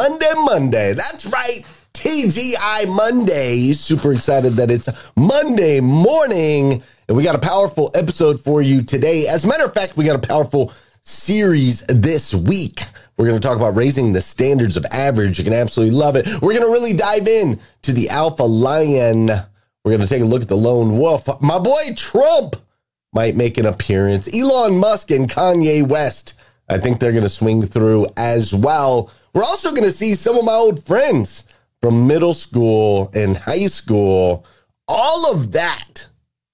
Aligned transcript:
Monday, 0.00 0.32
Monday. 0.34 0.92
That's 0.94 1.26
right. 1.26 1.62
TGI 1.92 2.88
Monday. 2.88 3.72
Super 3.72 4.14
excited 4.14 4.54
that 4.54 4.70
it's 4.70 4.88
Monday 5.14 5.78
morning. 5.80 6.82
And 7.06 7.16
we 7.18 7.22
got 7.22 7.34
a 7.34 7.38
powerful 7.38 7.90
episode 7.92 8.40
for 8.40 8.62
you 8.62 8.80
today. 8.80 9.26
As 9.26 9.44
a 9.44 9.46
matter 9.46 9.66
of 9.66 9.74
fact, 9.74 9.98
we 9.98 10.06
got 10.06 10.16
a 10.16 10.26
powerful 10.26 10.72
series 11.02 11.84
this 11.88 12.32
week. 12.32 12.80
We're 13.18 13.26
going 13.26 13.38
to 13.38 13.46
talk 13.46 13.58
about 13.58 13.76
raising 13.76 14.14
the 14.14 14.22
standards 14.22 14.78
of 14.78 14.86
average. 14.90 15.36
You 15.36 15.44
can 15.44 15.52
absolutely 15.52 15.94
love 15.94 16.16
it. 16.16 16.26
We're 16.40 16.58
going 16.58 16.64
to 16.64 16.72
really 16.72 16.94
dive 16.94 17.28
in 17.28 17.60
to 17.82 17.92
the 17.92 18.08
alpha 18.08 18.44
lion. 18.44 19.26
We're 19.84 19.98
going 19.98 20.00
to 20.00 20.06
take 20.06 20.22
a 20.22 20.24
look 20.24 20.40
at 20.40 20.48
the 20.48 20.56
lone 20.56 20.96
wolf. 20.96 21.28
My 21.42 21.58
boy 21.58 21.92
Trump 21.94 22.56
might 23.12 23.36
make 23.36 23.58
an 23.58 23.66
appearance. 23.66 24.34
Elon 24.34 24.78
Musk 24.78 25.10
and 25.10 25.28
Kanye 25.28 25.86
West. 25.86 26.32
I 26.70 26.78
think 26.78 27.00
they're 27.00 27.12
going 27.12 27.22
to 27.22 27.28
swing 27.28 27.60
through 27.60 28.06
as 28.16 28.54
well. 28.54 29.10
We're 29.32 29.44
also 29.44 29.70
going 29.70 29.84
to 29.84 29.92
see 29.92 30.14
some 30.14 30.36
of 30.36 30.44
my 30.44 30.54
old 30.54 30.84
friends 30.84 31.44
from 31.80 32.06
middle 32.06 32.34
school 32.34 33.10
and 33.14 33.36
high 33.36 33.66
school. 33.66 34.44
All 34.88 35.32
of 35.32 35.52
that, 35.52 36.06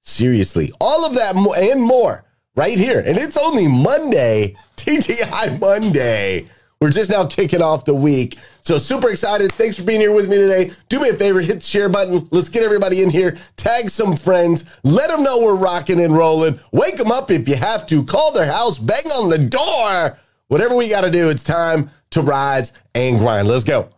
seriously, 0.02 0.70
all 0.80 1.06
of 1.06 1.14
that 1.14 1.34
and 1.36 1.82
more 1.82 2.24
right 2.54 2.78
here. 2.78 3.00
And 3.00 3.16
it's 3.16 3.36
only 3.36 3.66
Monday, 3.66 4.54
TGI 4.76 5.58
Monday. 5.58 6.48
We're 6.78 6.90
just 6.90 7.10
now 7.10 7.24
kicking 7.24 7.62
off 7.62 7.86
the 7.86 7.94
week. 7.94 8.36
So 8.60 8.76
super 8.76 9.08
excited. 9.08 9.50
Thanks 9.52 9.78
for 9.78 9.82
being 9.84 10.00
here 10.00 10.12
with 10.12 10.28
me 10.28 10.36
today. 10.36 10.72
Do 10.90 11.00
me 11.00 11.08
a 11.08 11.14
favor, 11.14 11.40
hit 11.40 11.54
the 11.54 11.60
share 11.60 11.88
button. 11.88 12.28
Let's 12.30 12.50
get 12.50 12.62
everybody 12.62 13.02
in 13.02 13.08
here. 13.08 13.38
Tag 13.56 13.88
some 13.88 14.14
friends. 14.14 14.78
Let 14.82 15.08
them 15.08 15.22
know 15.22 15.38
we're 15.40 15.56
rocking 15.56 16.00
and 16.00 16.14
rolling. 16.14 16.60
Wake 16.72 16.98
them 16.98 17.10
up 17.10 17.30
if 17.30 17.48
you 17.48 17.56
have 17.56 17.86
to. 17.86 18.04
Call 18.04 18.32
their 18.32 18.50
house. 18.50 18.78
Bang 18.78 19.06
on 19.06 19.30
the 19.30 19.38
door. 19.38 20.18
Whatever 20.48 20.76
we 20.76 20.90
got 20.90 21.00
to 21.00 21.10
do, 21.10 21.30
it's 21.30 21.42
time 21.42 21.90
to 22.16 22.22
rise 22.22 22.72
and 22.94 23.18
grind. 23.18 23.46
Let's 23.46 23.62
go. 23.62 23.90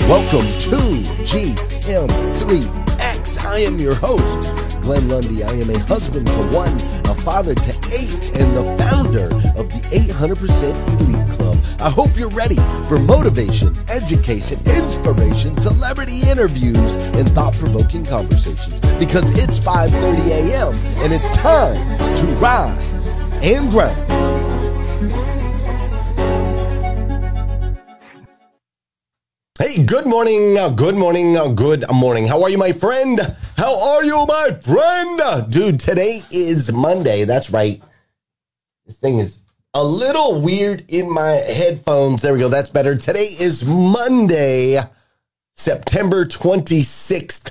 Welcome 0.00 0.44
to 0.60 0.76
GM3X. 1.24 3.42
I 3.42 3.60
am 3.60 3.78
your 3.78 3.94
host, 3.94 4.50
Glenn 4.82 5.08
Lundy. 5.08 5.42
I 5.42 5.52
am 5.52 5.70
a 5.70 5.78
husband 5.78 6.26
to 6.26 6.46
one, 6.52 6.74
a 7.06 7.14
father 7.22 7.54
to 7.54 7.70
eight, 7.90 8.38
and 8.38 8.54
the 8.54 8.76
founder 8.76 9.34
of 9.58 9.70
the 9.70 9.80
800% 9.92 10.74
Elite 11.00 11.38
Club. 11.38 11.56
I 11.80 11.88
hope 11.88 12.14
you're 12.18 12.28
ready 12.28 12.56
for 12.86 12.98
motivation, 12.98 13.74
education, 13.88 14.60
inspiration, 14.66 15.56
celebrity 15.56 16.20
interviews, 16.28 16.96
and 16.96 17.30
thought-provoking 17.30 18.04
conversations 18.04 18.78
because 18.98 19.32
it's 19.42 19.58
5:30 19.58 20.28
a.m. 20.28 20.74
and 21.02 21.14
it's 21.14 21.30
time 21.30 21.98
to 22.16 22.26
rise 22.34 23.06
and 23.42 23.70
grind. 23.70 24.04
Hey, 29.64 29.82
good 29.82 30.04
morning, 30.04 30.58
uh, 30.58 30.68
good 30.68 30.94
morning, 30.94 31.38
uh, 31.38 31.48
good 31.48 31.86
morning. 31.90 32.26
How 32.26 32.42
are 32.42 32.50
you, 32.50 32.58
my 32.58 32.72
friend? 32.72 33.18
How 33.56 33.92
are 33.92 34.04
you, 34.04 34.26
my 34.26 34.50
friend? 34.60 35.50
Dude, 35.50 35.80
today 35.80 36.20
is 36.30 36.70
Monday. 36.70 37.24
That's 37.24 37.48
right. 37.48 37.82
This 38.84 38.98
thing 38.98 39.16
is 39.16 39.40
a 39.72 39.82
little 39.82 40.42
weird 40.42 40.84
in 40.88 41.10
my 41.10 41.30
headphones. 41.30 42.20
There 42.20 42.34
we 42.34 42.40
go. 42.40 42.50
That's 42.50 42.68
better. 42.68 42.94
Today 42.94 43.24
is 43.40 43.64
Monday, 43.64 44.80
September 45.54 46.26
26th, 46.26 47.50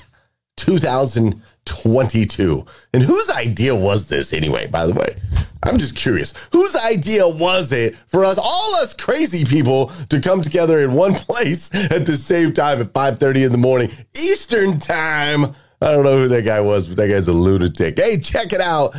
2022. 1.65 2.65
And 2.93 3.03
whose 3.03 3.29
idea 3.29 3.75
was 3.75 4.07
this 4.07 4.33
anyway, 4.33 4.67
by 4.67 4.85
the 4.85 4.93
way? 4.93 5.15
I'm 5.63 5.77
just 5.77 5.95
curious. 5.95 6.33
Whose 6.51 6.75
idea 6.75 7.27
was 7.27 7.71
it 7.71 7.95
for 8.07 8.25
us, 8.25 8.37
all 8.37 8.75
us 8.75 8.93
crazy 8.93 9.45
people, 9.45 9.87
to 10.09 10.19
come 10.19 10.41
together 10.41 10.81
in 10.81 10.93
one 10.93 11.13
place 11.13 11.73
at 11.73 12.05
the 12.05 12.17
same 12.17 12.53
time 12.53 12.81
at 12.81 12.93
5:30 12.93 13.45
in 13.45 13.51
the 13.51 13.57
morning 13.57 13.91
Eastern 14.15 14.79
time? 14.79 15.55
I 15.81 15.91
don't 15.91 16.03
know 16.03 16.17
who 16.17 16.27
that 16.29 16.45
guy 16.45 16.61
was, 16.61 16.87
but 16.87 16.97
that 16.97 17.09
guy's 17.09 17.27
a 17.27 17.33
lunatic. 17.33 17.99
Hey, 17.99 18.17
check 18.19 18.53
it 18.53 18.61
out. 18.61 18.95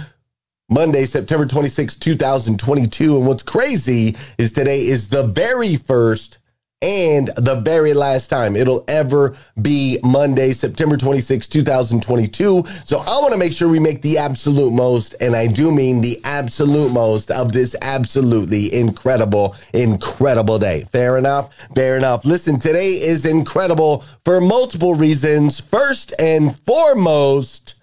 Monday, 0.71 1.05
September 1.05 1.47
26, 1.47 1.97
2022. 1.97 3.19
And 3.19 3.27
what's 3.27 3.43
crazy 3.43 4.17
is 4.39 4.53
today 4.53 4.87
is 4.87 5.09
the 5.11 5.25
very 5.25 5.77
first 5.77 6.39
and 6.85 7.29
the 7.39 7.55
very 7.65 7.95
last 7.95 8.29
time 8.29 8.55
it'll 8.55 8.85
ever 8.89 9.35
be 9.63 9.99
Monday, 10.05 10.53
September 10.53 10.99
26, 10.99 11.49
2022. 11.49 12.63
So 12.85 12.99
I 12.99 13.19
want 13.21 13.33
to 13.33 13.39
make 13.39 13.55
sure 13.55 13.71
we 13.71 13.79
make 13.79 14.03
the 14.03 14.19
absolute 14.19 14.71
most, 14.71 15.15
and 15.19 15.35
I 15.35 15.47
do 15.47 15.73
mean 15.73 16.03
the 16.03 16.21
absolute 16.25 16.93
most 16.93 17.31
of 17.31 17.53
this 17.53 17.75
absolutely 17.81 18.75
incredible, 18.75 19.57
incredible 19.73 20.59
day. 20.59 20.85
Fair 20.93 21.17
enough? 21.17 21.57
Fair 21.75 21.97
enough. 21.97 22.27
Listen, 22.27 22.59
today 22.59 23.01
is 23.01 23.25
incredible 23.25 24.05
for 24.27 24.43
multiple 24.43 24.95
reasons. 24.95 25.61
First 25.61 26.13
and 26.19 26.55
foremost, 26.67 27.77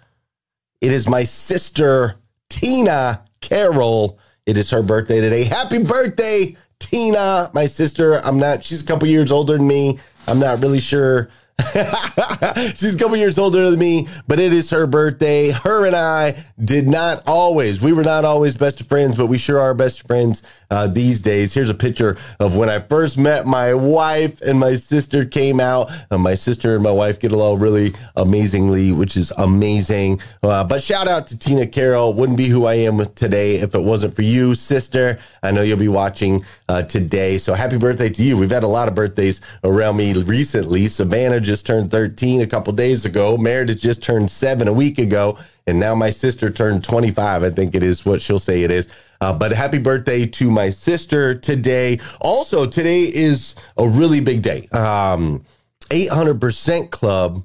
it 0.80 0.92
is 0.92 1.10
my 1.10 1.24
sister, 1.24 2.18
Tina 2.50 3.24
Carroll. 3.40 4.20
It 4.46 4.58
is 4.58 4.70
her 4.70 4.84
birthday 4.84 5.22
today. 5.22 5.44
Happy 5.44 5.80
birthday, 5.80 6.56
Tina, 6.82 7.50
my 7.54 7.68
sister. 7.68 8.16
I'm 8.26 8.38
not, 8.38 8.64
she's 8.64 8.82
a 8.82 8.86
couple 8.86 9.08
years 9.08 9.32
older 9.32 9.58
than 9.58 9.68
me. 9.68 10.00
I'm 10.28 10.40
not 10.40 10.62
really 10.62 10.80
sure. 10.80 11.30
she's 12.76 12.96
a 12.96 12.98
couple 12.98 13.18
years 13.18 13.38
older 13.38 13.70
than 13.70 13.80
me, 13.80 14.08
but 14.28 14.40
it 14.40 14.54
is 14.54 14.70
her 14.72 14.88
birthday. 14.88 15.52
Her 15.52 15.86
and 15.86 15.96
I 15.96 16.44
did 16.64 16.88
not 16.88 17.24
always, 17.28 17.82
we 17.82 17.94
were 17.94 18.04
not 18.04 18.26
always 18.26 18.56
best 18.56 18.88
friends, 18.88 19.16
but 19.16 19.28
we 19.28 19.38
sure 19.38 19.60
are 19.60 19.74
best 19.74 20.08
friends 20.08 20.44
uh, 20.72 20.88
these 20.88 21.20
days. 21.22 21.54
Here's 21.54 21.70
a 21.70 21.76
picture 21.76 22.18
of 22.40 22.58
when 22.58 22.70
I 22.70 22.80
first 22.80 23.18
met 23.18 23.46
my 23.46 23.74
wife 23.74 24.42
and 24.42 24.58
my 24.58 24.76
sister 24.76 25.26
came 25.26 25.60
out. 25.60 25.92
Uh, 26.10 26.18
my 26.18 26.34
sister 26.34 26.76
and 26.76 26.84
my 26.84 26.92
wife 26.92 27.20
get 27.20 27.34
along 27.34 27.60
really 27.60 27.94
amazingly, 28.16 28.92
which 28.92 29.18
is 29.18 29.32
amazing. 29.38 30.22
Uh, 30.42 30.64
but 30.64 30.82
shout 30.82 31.08
out 31.08 31.28
to 31.28 31.38
Tina 31.38 31.68
Carroll. 31.68 32.14
Wouldn't 32.14 32.38
be 32.38 32.48
who 32.48 32.66
I 32.66 32.76
am 32.76 33.06
today 33.14 33.56
if 33.56 33.76
it 33.76 33.82
wasn't 33.82 34.16
for 34.16 34.22
you, 34.22 34.56
sister. 34.56 35.20
I 35.44 35.52
know 35.52 35.62
you'll 35.62 35.78
be 35.78 35.90
watching 35.90 36.46
uh, 36.70 36.84
today. 36.84 37.38
So 37.38 37.54
happy 37.54 37.78
birthday 37.78 38.10
to 38.10 38.24
you. 38.24 38.38
We've 38.38 38.50
had 38.50 38.64
a 38.64 38.68
lot 38.68 38.88
of 38.88 38.96
birthdays 38.96 39.42
around 39.64 39.98
me 39.98 40.14
recently. 40.24 40.88
Savannah 40.88 41.42
just 41.52 41.66
turned 41.66 41.92
13 41.92 42.40
a 42.40 42.48
couple 42.48 42.72
days 42.72 43.04
ago. 43.04 43.36
Meredith 43.36 43.82
just 43.82 44.02
turned 44.02 44.32
seven 44.32 44.70
a 44.70 44.74
week 44.74 44.98
ago. 44.98 45.38
And 45.68 45.82
now 45.82 45.94
my 45.94 46.10
sister 46.10 46.50
turned 46.50 46.82
25. 46.82 47.44
I 47.44 47.50
think 47.50 47.76
it 47.76 47.84
is 47.84 48.06
what 48.06 48.22
she'll 48.22 48.40
say 48.40 48.64
it 48.64 48.72
is. 48.72 48.88
Uh, 49.20 49.34
but 49.34 49.52
happy 49.52 49.78
birthday 49.78 50.26
to 50.26 50.50
my 50.50 50.70
sister 50.70 51.36
today. 51.36 52.00
Also, 52.22 52.66
today 52.66 53.02
is 53.02 53.56
a 53.78 53.86
really 53.86 54.22
big 54.22 54.42
day. 54.42 54.66
Um, 54.70 55.44
800% 55.90 56.90
Club, 56.90 57.44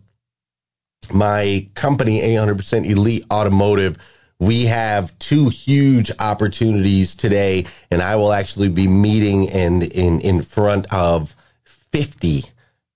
my 1.13 1.67
company, 1.75 2.21
800% 2.21 2.89
Elite 2.89 3.25
Automotive. 3.33 3.99
We 4.39 4.67
have 4.67 5.19
two 5.19 5.49
huge 5.49 6.13
opportunities 6.21 7.17
today, 7.17 7.67
and 7.91 8.01
I 8.01 8.15
will 8.15 8.33
actually 8.33 8.69
be 8.69 8.87
meeting 8.87 9.51
and 9.51 9.83
in 9.83 10.21
in 10.21 10.43
front 10.43 10.87
of 10.93 11.35
50. 11.65 12.45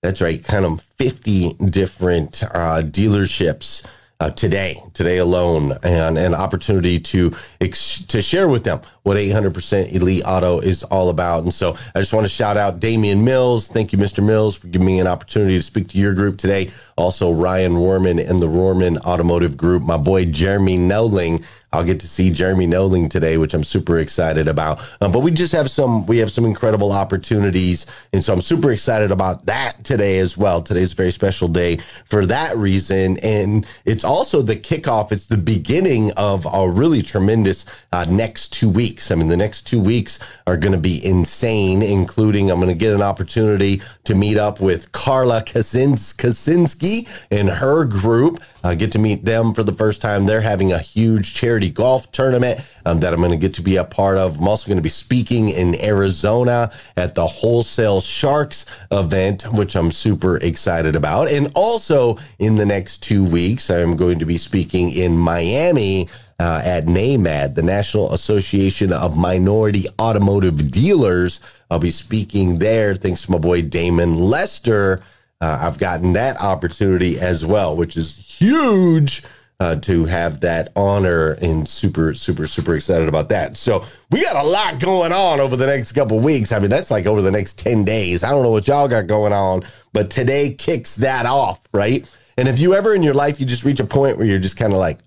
That's 0.01 0.19
right, 0.19 0.43
kind 0.43 0.65
of 0.65 0.81
50 0.81 1.53
different 1.69 2.41
uh, 2.43 2.81
dealerships 2.81 3.85
uh, 4.19 4.31
today, 4.31 4.81
today 4.93 5.17
alone, 5.17 5.73
and 5.83 6.17
an 6.17 6.33
opportunity 6.33 6.99
to 6.99 7.31
ex- 7.59 8.01
to 8.05 8.19
share 8.19 8.49
with 8.49 8.63
them 8.63 8.81
what 9.03 9.17
800% 9.17 9.93
Elite 9.93 10.23
Auto 10.25 10.59
is 10.59 10.81
all 10.83 11.09
about. 11.09 11.43
And 11.43 11.53
so 11.53 11.75
I 11.95 11.99
just 11.99 12.13
want 12.13 12.25
to 12.25 12.29
shout 12.29 12.57
out 12.57 12.79
Damian 12.79 13.23
Mills. 13.23 13.67
Thank 13.67 13.93
you, 13.93 13.99
Mr. 13.99 14.25
Mills, 14.25 14.57
for 14.57 14.67
giving 14.67 14.87
me 14.87 14.99
an 14.99 15.07
opportunity 15.07 15.55
to 15.55 15.61
speak 15.63 15.89
to 15.89 15.97
your 15.99 16.15
group 16.15 16.37
today. 16.39 16.71
Also, 16.97 17.31
Ryan 17.31 17.77
Warman 17.77 18.19
and 18.19 18.39
the 18.39 18.47
Warman 18.47 18.97
Automotive 18.99 19.55
Group. 19.55 19.83
My 19.83 19.97
boy 19.97 20.25
Jeremy 20.25 20.77
Nelling 20.77 21.43
I'll 21.73 21.83
get 21.83 21.99
to 22.01 22.07
see 22.07 22.29
Jeremy 22.31 22.67
Noling 22.67 23.09
today, 23.09 23.37
which 23.37 23.53
I'm 23.53 23.63
super 23.63 23.99
excited 23.99 24.47
about. 24.47 24.81
Um, 24.99 25.11
but 25.11 25.19
we 25.19 25.31
just 25.31 25.53
have 25.53 25.69
some, 25.69 26.05
we 26.05 26.17
have 26.17 26.31
some 26.31 26.45
incredible 26.45 26.91
opportunities. 26.91 27.85
And 28.11 28.23
so 28.23 28.33
I'm 28.33 28.41
super 28.41 28.71
excited 28.71 29.11
about 29.11 29.45
that 29.45 29.83
today 29.83 30.19
as 30.19 30.37
well. 30.37 30.61
Today's 30.61 30.91
a 30.91 30.95
very 30.95 31.11
special 31.11 31.47
day 31.47 31.79
for 32.05 32.25
that 32.25 32.55
reason. 32.57 33.17
And 33.19 33.65
it's 33.85 34.03
also 34.03 34.41
the 34.41 34.55
kickoff. 34.55 35.11
It's 35.11 35.27
the 35.27 35.37
beginning 35.37 36.11
of 36.13 36.45
a 36.51 36.69
really 36.69 37.01
tremendous 37.01 37.65
uh, 37.91 38.05
next 38.09 38.53
two 38.53 38.69
weeks. 38.69 39.11
I 39.11 39.15
mean, 39.15 39.27
the 39.27 39.37
next 39.37 39.63
two 39.63 39.81
weeks 39.81 40.19
are 40.47 40.57
going 40.57 40.71
to 40.71 40.77
be 40.77 41.03
insane, 41.05 41.81
including 41.81 42.49
I'm 42.49 42.59
going 42.59 42.69
to 42.69 42.77
get 42.77 42.93
an 42.93 43.01
opportunity 43.01 43.81
to 44.05 44.15
meet 44.15 44.37
up 44.37 44.61
with 44.61 44.91
Carla 44.93 45.41
Kasins- 45.41 46.15
Kaczynski 46.15 47.07
and 47.31 47.49
her 47.49 47.83
group. 47.85 48.41
Uh, 48.63 48.75
get 48.75 48.91
to 48.91 48.99
meet 48.99 49.25
them 49.25 49.53
for 49.53 49.63
the 49.63 49.73
first 49.73 50.01
time. 50.01 50.25
They're 50.25 50.39
having 50.39 50.71
a 50.71 50.79
huge 50.79 51.33
charity 51.33 51.69
golf 51.69 52.11
tournament 52.11 52.61
um, 52.85 52.99
that 52.99 53.11
I'm 53.11 53.19
going 53.19 53.31
to 53.31 53.37
get 53.37 53.55
to 53.55 53.61
be 53.61 53.77
a 53.77 53.83
part 53.83 54.17
of. 54.17 54.37
I'm 54.39 54.47
also 54.47 54.67
going 54.67 54.77
to 54.77 54.83
be 54.83 54.89
speaking 54.89 55.49
in 55.49 55.79
Arizona 55.81 56.71
at 56.95 57.15
the 57.15 57.25
Wholesale 57.25 58.01
Sharks 58.01 58.65
event, 58.91 59.43
which 59.53 59.75
I'm 59.75 59.91
super 59.91 60.37
excited 60.37 60.95
about. 60.95 61.29
And 61.29 61.51
also 61.55 62.17
in 62.39 62.55
the 62.55 62.65
next 62.65 63.03
two 63.03 63.29
weeks, 63.31 63.69
I'm 63.69 63.95
going 63.95 64.19
to 64.19 64.25
be 64.25 64.37
speaking 64.37 64.91
in 64.91 65.17
Miami 65.17 66.07
uh, 66.41 66.59
at 66.65 66.85
NAMAD, 66.85 67.53
the 67.53 67.61
National 67.61 68.11
Association 68.13 68.91
of 68.91 69.15
Minority 69.15 69.85
Automotive 69.99 70.71
Dealers. 70.71 71.39
I'll 71.69 71.77
be 71.77 71.91
speaking 71.91 72.57
there. 72.57 72.95
Thanks 72.95 73.21
to 73.23 73.31
my 73.31 73.37
boy 73.37 73.61
Damon 73.61 74.15
Lester. 74.15 75.03
Uh, 75.39 75.59
I've 75.61 75.77
gotten 75.77 76.13
that 76.13 76.41
opportunity 76.41 77.19
as 77.19 77.45
well, 77.45 77.75
which 77.75 77.95
is 77.95 78.17
huge 78.17 79.23
uh, 79.59 79.75
to 79.75 80.05
have 80.05 80.39
that 80.39 80.71
honor 80.75 81.33
and 81.43 81.69
super, 81.69 82.15
super, 82.15 82.47
super 82.47 82.75
excited 82.75 83.07
about 83.07 83.29
that. 83.29 83.55
So 83.55 83.85
we 84.09 84.23
got 84.23 84.43
a 84.43 84.47
lot 84.47 84.79
going 84.79 85.11
on 85.11 85.39
over 85.39 85.55
the 85.55 85.67
next 85.67 85.91
couple 85.91 86.19
weeks. 86.19 86.51
I 86.51 86.57
mean, 86.57 86.71
that's 86.71 86.89
like 86.89 87.05
over 87.05 87.21
the 87.21 87.29
next 87.29 87.59
10 87.59 87.85
days. 87.85 88.23
I 88.23 88.31
don't 88.31 88.41
know 88.41 88.49
what 88.49 88.67
y'all 88.67 88.87
got 88.87 89.05
going 89.05 89.31
on, 89.31 89.61
but 89.93 90.09
today 90.09 90.55
kicks 90.55 90.95
that 90.95 91.27
off, 91.27 91.61
right? 91.71 92.03
And 92.35 92.47
if 92.47 92.57
you 92.57 92.73
ever 92.73 92.95
in 92.95 93.03
your 93.03 93.13
life, 93.13 93.39
you 93.39 93.45
just 93.45 93.63
reach 93.63 93.79
a 93.79 93.85
point 93.85 94.17
where 94.17 94.25
you're 94.25 94.39
just 94.39 94.57
kind 94.57 94.73
of 94.73 94.79
like, 94.79 95.01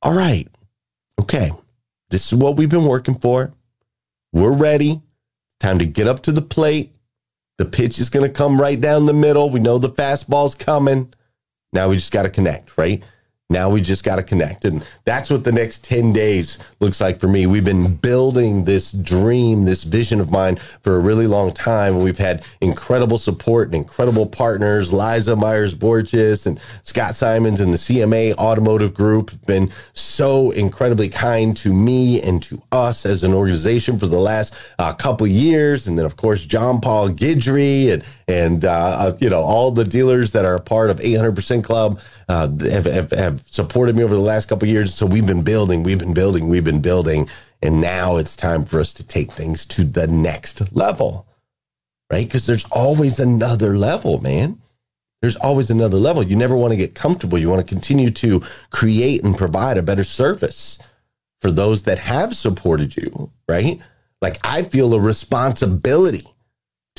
all 0.00 0.14
right, 0.14 0.48
okay, 1.20 1.52
this 2.10 2.32
is 2.32 2.38
what 2.38 2.56
we've 2.56 2.68
been 2.68 2.86
working 2.86 3.14
for. 3.14 3.52
We're 4.32 4.52
ready. 4.52 5.02
Time 5.60 5.78
to 5.78 5.86
get 5.86 6.06
up 6.06 6.22
to 6.22 6.32
the 6.32 6.42
plate. 6.42 6.92
The 7.58 7.66
pitch 7.66 7.98
is 7.98 8.08
going 8.08 8.26
to 8.26 8.32
come 8.32 8.60
right 8.60 8.80
down 8.80 9.04
the 9.04 9.12
middle. 9.12 9.50
We 9.50 9.60
know 9.60 9.78
the 9.78 9.90
fastball's 9.90 10.54
coming. 10.54 11.12
Now 11.72 11.88
we 11.88 11.96
just 11.96 12.12
got 12.12 12.22
to 12.22 12.30
connect, 12.30 12.78
right? 12.78 13.02
Now 13.50 13.68
we 13.68 13.80
just 13.80 14.04
got 14.04 14.16
to 14.16 14.22
connect. 14.22 14.64
And 14.64 14.86
that's 15.04 15.28
what 15.28 15.42
the 15.42 15.50
next 15.50 15.84
10 15.84 16.12
days 16.12 16.58
looks 16.78 17.00
like 17.00 17.18
for 17.18 17.26
me. 17.26 17.46
We've 17.46 17.64
been 17.64 17.96
building 17.96 18.64
this 18.64 18.92
dream, 18.92 19.64
this 19.64 19.82
vision 19.82 20.20
of 20.20 20.30
mine 20.30 20.56
for 20.82 20.94
a 20.94 21.00
really 21.00 21.26
long 21.26 21.52
time. 21.52 21.98
We've 21.98 22.16
had 22.16 22.44
incredible 22.60 23.18
support 23.18 23.66
and 23.66 23.74
incredible 23.74 24.24
partners. 24.24 24.92
Liza 24.92 25.34
Myers 25.34 25.74
Borches 25.74 26.46
and 26.46 26.60
Scott 26.84 27.16
Simons 27.16 27.60
and 27.60 27.74
the 27.74 27.78
CMA 27.78 28.34
Automotive 28.34 28.94
Group 28.94 29.30
have 29.30 29.44
been 29.46 29.72
so 29.94 30.52
incredibly 30.52 31.08
kind 31.08 31.56
to 31.56 31.74
me 31.74 32.22
and 32.22 32.40
to 32.44 32.62
us 32.70 33.04
as 33.04 33.24
an 33.24 33.34
organization 33.34 33.98
for 33.98 34.06
the 34.06 34.18
last 34.18 34.54
uh, 34.78 34.92
couple 34.92 35.26
years. 35.26 35.88
And 35.88 35.98
then, 35.98 36.06
of 36.06 36.16
course, 36.16 36.44
John 36.44 36.80
Paul 36.80 37.08
Guidry 37.08 37.92
and 37.92 38.04
and 38.30 38.64
uh, 38.64 38.70
uh, 38.72 39.16
you 39.20 39.28
know 39.28 39.40
all 39.40 39.72
the 39.72 39.84
dealers 39.84 40.32
that 40.32 40.44
are 40.44 40.54
a 40.54 40.60
part 40.60 40.88
of 40.88 40.98
800% 40.98 41.64
Club 41.64 42.00
uh, 42.28 42.48
have, 42.70 42.84
have, 42.84 43.10
have 43.10 43.42
supported 43.50 43.96
me 43.96 44.04
over 44.04 44.14
the 44.14 44.20
last 44.20 44.48
couple 44.48 44.68
years. 44.68 44.94
So 44.94 45.04
we've 45.04 45.26
been 45.26 45.42
building, 45.42 45.82
we've 45.82 45.98
been 45.98 46.14
building, 46.14 46.48
we've 46.48 46.64
been 46.64 46.80
building, 46.80 47.28
and 47.60 47.80
now 47.80 48.16
it's 48.16 48.36
time 48.36 48.64
for 48.64 48.78
us 48.78 48.92
to 48.94 49.06
take 49.06 49.32
things 49.32 49.66
to 49.66 49.84
the 49.84 50.06
next 50.06 50.74
level, 50.74 51.26
right? 52.10 52.26
Because 52.26 52.46
there's 52.46 52.64
always 52.66 53.18
another 53.18 53.76
level, 53.76 54.20
man. 54.20 54.60
There's 55.22 55.36
always 55.36 55.68
another 55.68 55.98
level. 55.98 56.22
You 56.22 56.36
never 56.36 56.56
want 56.56 56.72
to 56.72 56.78
get 56.78 56.94
comfortable. 56.94 57.36
You 57.36 57.50
want 57.50 57.66
to 57.66 57.74
continue 57.74 58.10
to 58.10 58.42
create 58.70 59.22
and 59.22 59.36
provide 59.36 59.76
a 59.76 59.82
better 59.82 60.04
service 60.04 60.78
for 61.42 61.50
those 61.50 61.82
that 61.82 61.98
have 61.98 62.34
supported 62.34 62.96
you, 62.96 63.30
right? 63.48 63.80
Like 64.22 64.38
I 64.44 64.62
feel 64.62 64.94
a 64.94 65.00
responsibility 65.00 66.26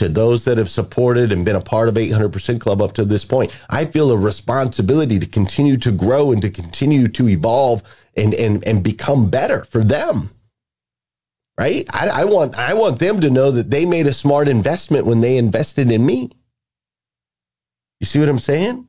to 0.01 0.09
those 0.09 0.45
that 0.45 0.57
have 0.57 0.69
supported 0.69 1.31
and 1.31 1.45
been 1.45 1.55
a 1.55 1.61
part 1.61 1.87
of 1.87 1.93
800% 1.93 2.59
Club 2.59 2.81
up 2.81 2.93
to 2.93 3.05
this 3.05 3.23
point. 3.23 3.55
I 3.69 3.85
feel 3.85 4.11
a 4.11 4.17
responsibility 4.17 5.19
to 5.19 5.27
continue 5.27 5.77
to 5.77 5.91
grow 5.91 6.31
and 6.31 6.41
to 6.41 6.49
continue 6.49 7.07
to 7.09 7.29
evolve 7.29 7.83
and 8.17 8.33
and 8.33 8.65
and 8.67 8.83
become 8.83 9.29
better 9.29 9.63
for 9.65 9.83
them. 9.83 10.31
Right? 11.59 11.85
I, 11.91 12.07
I 12.07 12.25
want 12.25 12.57
I 12.57 12.73
want 12.73 12.97
them 12.97 13.19
to 13.19 13.29
know 13.29 13.51
that 13.51 13.69
they 13.69 13.85
made 13.85 14.07
a 14.07 14.13
smart 14.13 14.47
investment 14.47 15.05
when 15.05 15.21
they 15.21 15.37
invested 15.37 15.91
in 15.91 16.03
me. 16.03 16.31
You 17.99 18.07
see 18.07 18.19
what 18.19 18.29
I'm 18.29 18.39
saying? 18.39 18.87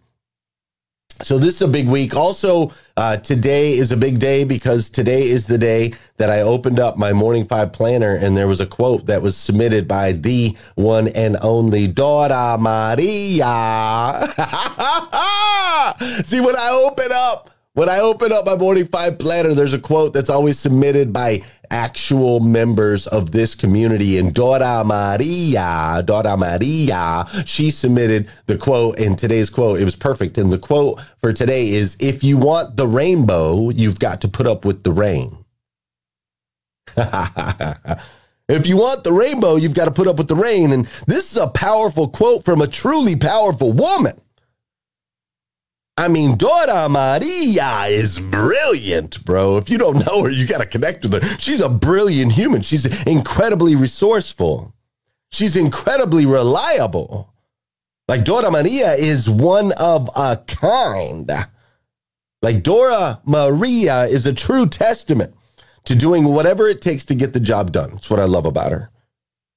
So 1.20 1.38
this 1.38 1.56
is 1.56 1.62
a 1.62 1.68
big 1.68 1.88
week. 1.88 2.16
Also, 2.16 2.72
uh, 2.96 3.16
today 3.18 3.74
is 3.74 3.92
a 3.92 3.96
big 3.96 4.18
day 4.18 4.44
because 4.44 4.90
today 4.90 5.28
is 5.28 5.46
the 5.46 5.58
day 5.58 5.92
that 6.16 6.30
I 6.30 6.40
opened 6.40 6.80
up 6.80 6.96
my 6.96 7.12
Morning 7.12 7.44
Five 7.44 7.72
planner, 7.72 8.16
and 8.16 8.36
there 8.36 8.48
was 8.48 8.60
a 8.60 8.66
quote 8.66 9.06
that 9.06 9.22
was 9.22 9.36
submitted 9.36 9.86
by 9.86 10.12
the 10.12 10.56
one 10.74 11.08
and 11.08 11.36
only 11.42 11.86
Dora 11.86 12.56
Maria. 12.58 12.96
See, 16.24 16.40
when 16.40 16.56
I 16.56 16.70
open 16.70 17.08
up 17.12 17.50
when 17.74 17.88
I 17.88 18.00
open 18.00 18.32
up 18.32 18.44
my 18.44 18.56
Morning 18.56 18.86
Five 18.86 19.18
planner, 19.18 19.54
there's 19.54 19.74
a 19.74 19.78
quote 19.78 20.12
that's 20.12 20.30
always 20.30 20.58
submitted 20.58 21.12
by 21.12 21.42
actual 21.72 22.38
members 22.38 23.06
of 23.08 23.32
this 23.32 23.54
community. 23.56 24.18
And 24.18 24.32
Dora 24.32 24.84
Maria, 24.84 26.02
Dora 26.04 26.36
Maria, 26.36 27.26
she 27.44 27.70
submitted 27.70 28.28
the 28.46 28.56
quote 28.56 28.98
in 28.98 29.16
today's 29.16 29.50
quote. 29.50 29.80
It 29.80 29.84
was 29.84 29.96
perfect. 29.96 30.38
And 30.38 30.52
the 30.52 30.58
quote 30.58 31.00
for 31.18 31.32
today 31.32 31.70
is 31.70 31.96
If 31.98 32.22
you 32.22 32.38
want 32.38 32.76
the 32.76 32.86
rainbow, 32.86 33.70
you've 33.70 33.98
got 33.98 34.20
to 34.20 34.28
put 34.28 34.46
up 34.46 34.64
with 34.64 34.84
the 34.84 34.92
rain. 34.92 35.44
If 38.48 38.66
you 38.66 38.76
want 38.76 39.04
the 39.04 39.12
rainbow, 39.12 39.56
you've 39.56 39.74
got 39.74 39.86
to 39.86 39.90
put 39.90 40.06
up 40.06 40.18
with 40.18 40.28
the 40.28 40.36
rain. 40.36 40.72
And 40.72 40.84
this 41.06 41.30
is 41.30 41.38
a 41.38 41.46
powerful 41.46 42.08
quote 42.08 42.44
from 42.44 42.60
a 42.60 42.66
truly 42.66 43.16
powerful 43.16 43.72
woman. 43.72 44.20
I 45.96 46.08
mean, 46.08 46.36
Dora 46.36 46.88
Maria 46.88 47.84
is 47.84 48.18
brilliant, 48.18 49.24
bro. 49.24 49.58
If 49.58 49.68
you 49.68 49.76
don't 49.76 50.06
know 50.06 50.22
her, 50.22 50.30
you 50.30 50.46
got 50.46 50.58
to 50.58 50.66
connect 50.66 51.02
with 51.02 51.22
her. 51.22 51.38
She's 51.38 51.60
a 51.60 51.68
brilliant 51.68 52.32
human. 52.32 52.62
She's 52.62 52.86
incredibly 53.06 53.76
resourceful. 53.76 54.74
She's 55.30 55.56
incredibly 55.56 56.24
reliable. 56.24 57.34
Like 58.08 58.24
Dora 58.24 58.50
Maria 58.50 58.94
is 58.94 59.28
one 59.28 59.72
of 59.72 60.08
a 60.16 60.38
kind. 60.46 61.30
Like 62.40 62.62
Dora 62.62 63.20
Maria 63.24 64.04
is 64.04 64.26
a 64.26 64.32
true 64.32 64.66
testament 64.66 65.34
to 65.84 65.94
doing 65.94 66.24
whatever 66.24 66.68
it 66.68 66.80
takes 66.80 67.04
to 67.06 67.14
get 67.14 67.32
the 67.32 67.40
job 67.40 67.70
done. 67.70 67.90
That's 67.92 68.10
what 68.10 68.20
I 68.20 68.24
love 68.24 68.46
about 68.46 68.72
her. 68.72 68.90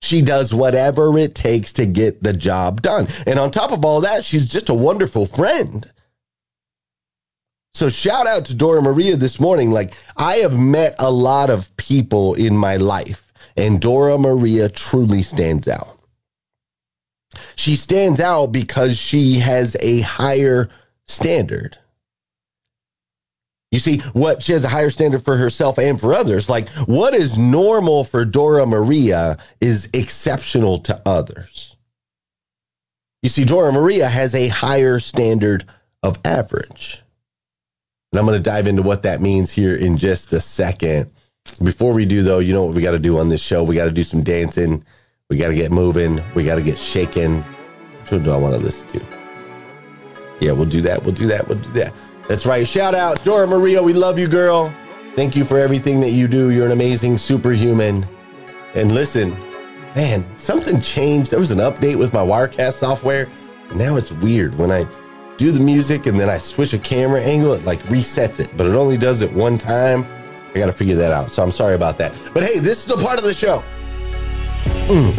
She 0.01 0.21
does 0.21 0.53
whatever 0.53 1.17
it 1.17 1.33
takes 1.33 1.73
to 1.73 1.85
get 1.85 2.21
the 2.21 2.33
job 2.33 2.81
done. 2.81 3.07
And 3.25 3.39
on 3.39 3.51
top 3.51 3.71
of 3.71 3.83
all 3.85 4.01
that, 4.01 4.23
she's 4.25 4.47
just 4.47 4.69
a 4.69 4.73
wonderful 4.73 5.25
friend. 5.25 5.89
So 7.75 7.89
shout 7.89 8.25
out 8.25 8.45
to 8.45 8.55
Dora 8.55 8.81
Maria 8.81 9.17
this 9.17 9.37
morning. 9.37 9.69
Like 9.69 9.97
I 10.15 10.37
have 10.37 10.57
met 10.57 10.95
a 10.97 11.11
lot 11.11 11.49
of 11.49 11.75
people 11.75 12.33
in 12.33 12.55
my 12.55 12.77
life 12.77 13.33
and 13.57 13.81
Dora 13.81 14.17
Maria 14.17 14.69
truly 14.69 15.21
stands 15.21 15.67
out. 15.67 15.99
She 17.57 17.75
stands 17.75 18.21
out 18.21 18.53
because 18.53 18.97
she 18.97 19.39
has 19.39 19.75
a 19.81 19.99
higher 19.99 20.69
standard. 21.05 21.77
You 23.71 23.79
see, 23.79 23.97
what 24.13 24.41
she 24.41 24.53
has 24.53 24.63
a 24.63 24.69
higher 24.69 24.89
standard 24.89 25.25
for 25.25 25.35
herself 25.35 25.77
and 25.77 25.99
for 25.99 26.13
others. 26.13 26.47
Like 26.47 26.69
what 26.85 27.13
is 27.13 27.37
normal 27.37 28.05
for 28.05 28.23
Dora 28.23 28.65
Maria 28.65 29.37
is 29.59 29.89
exceptional 29.93 30.77
to 30.77 31.01
others. 31.05 31.75
You 33.21 33.27
see, 33.27 33.43
Dora 33.43 33.73
Maria 33.73 34.07
has 34.07 34.33
a 34.33 34.47
higher 34.47 34.99
standard 34.99 35.65
of 36.01 36.17
average. 36.23 37.01
And 38.15 38.19
I'm 38.21 38.25
going 38.25 38.41
to 38.41 38.49
dive 38.49 38.65
into 38.65 38.81
what 38.81 39.03
that 39.03 39.19
means 39.19 39.51
here 39.51 39.75
in 39.75 39.97
just 39.97 40.31
a 40.31 40.39
second. 40.39 41.11
Before 41.61 41.91
we 41.91 42.05
do, 42.05 42.23
though, 42.23 42.39
you 42.39 42.53
know 42.53 42.63
what 42.63 42.73
we 42.73 42.81
got 42.81 42.91
to 42.91 42.99
do 42.99 43.17
on 43.17 43.27
this 43.27 43.41
show? 43.41 43.61
We 43.61 43.75
got 43.75 43.87
to 43.87 43.91
do 43.91 44.03
some 44.03 44.23
dancing. 44.23 44.85
We 45.29 45.35
got 45.35 45.49
to 45.49 45.53
get 45.53 45.69
moving. 45.69 46.23
We 46.33 46.45
got 46.45 46.55
to 46.55 46.63
get 46.63 46.77
shaken. 46.77 47.41
Which 47.41 48.11
one 48.13 48.23
do 48.23 48.31
I 48.31 48.37
want 48.37 48.55
to 48.55 48.61
listen 48.61 48.87
to? 48.87 49.05
Yeah, 50.39 50.53
we'll 50.53 50.63
do 50.63 50.79
that. 50.79 51.03
We'll 51.03 51.13
do 51.13 51.27
that. 51.27 51.45
We'll 51.45 51.57
do 51.57 51.73
that. 51.73 51.93
That's 52.29 52.45
right. 52.45 52.65
Shout 52.65 52.95
out 52.95 53.21
Dora 53.25 53.47
Maria. 53.47 53.83
We 53.83 53.91
love 53.91 54.17
you, 54.17 54.29
girl. 54.29 54.73
Thank 55.17 55.35
you 55.35 55.43
for 55.43 55.59
everything 55.59 55.99
that 55.99 56.11
you 56.11 56.29
do. 56.29 56.51
You're 56.51 56.67
an 56.67 56.71
amazing 56.71 57.17
superhuman. 57.17 58.07
And 58.75 58.93
listen, 58.93 59.31
man, 59.93 60.25
something 60.39 60.79
changed. 60.79 61.31
There 61.31 61.39
was 61.39 61.51
an 61.51 61.59
update 61.59 61.97
with 61.97 62.13
my 62.13 62.21
Wirecast 62.21 62.75
software. 62.75 63.27
Now 63.73 63.97
it's 63.97 64.13
weird 64.13 64.57
when 64.57 64.71
I 64.71 64.87
do 65.37 65.51
the 65.51 65.59
music 65.59 66.05
and 66.05 66.19
then 66.19 66.29
I 66.29 66.37
switch 66.37 66.73
a 66.73 66.79
camera 66.79 67.21
angle, 67.21 67.53
it 67.53 67.65
like 67.65 67.81
resets 67.83 68.39
it, 68.39 68.55
but 68.55 68.65
it 68.65 68.75
only 68.75 68.97
does 68.97 69.21
it 69.21 69.31
one 69.33 69.57
time. 69.57 70.05
I 70.53 70.59
got 70.59 70.67
to 70.67 70.71
figure 70.71 70.95
that 70.95 71.11
out. 71.11 71.29
So 71.29 71.43
I'm 71.43 71.51
sorry 71.51 71.75
about 71.75 71.97
that. 71.97 72.13
But 72.33 72.43
hey, 72.43 72.59
this 72.59 72.79
is 72.79 72.85
the 72.85 73.03
part 73.03 73.19
of 73.19 73.25
the 73.25 73.33
show. 73.33 73.61
Mm. 74.87 75.13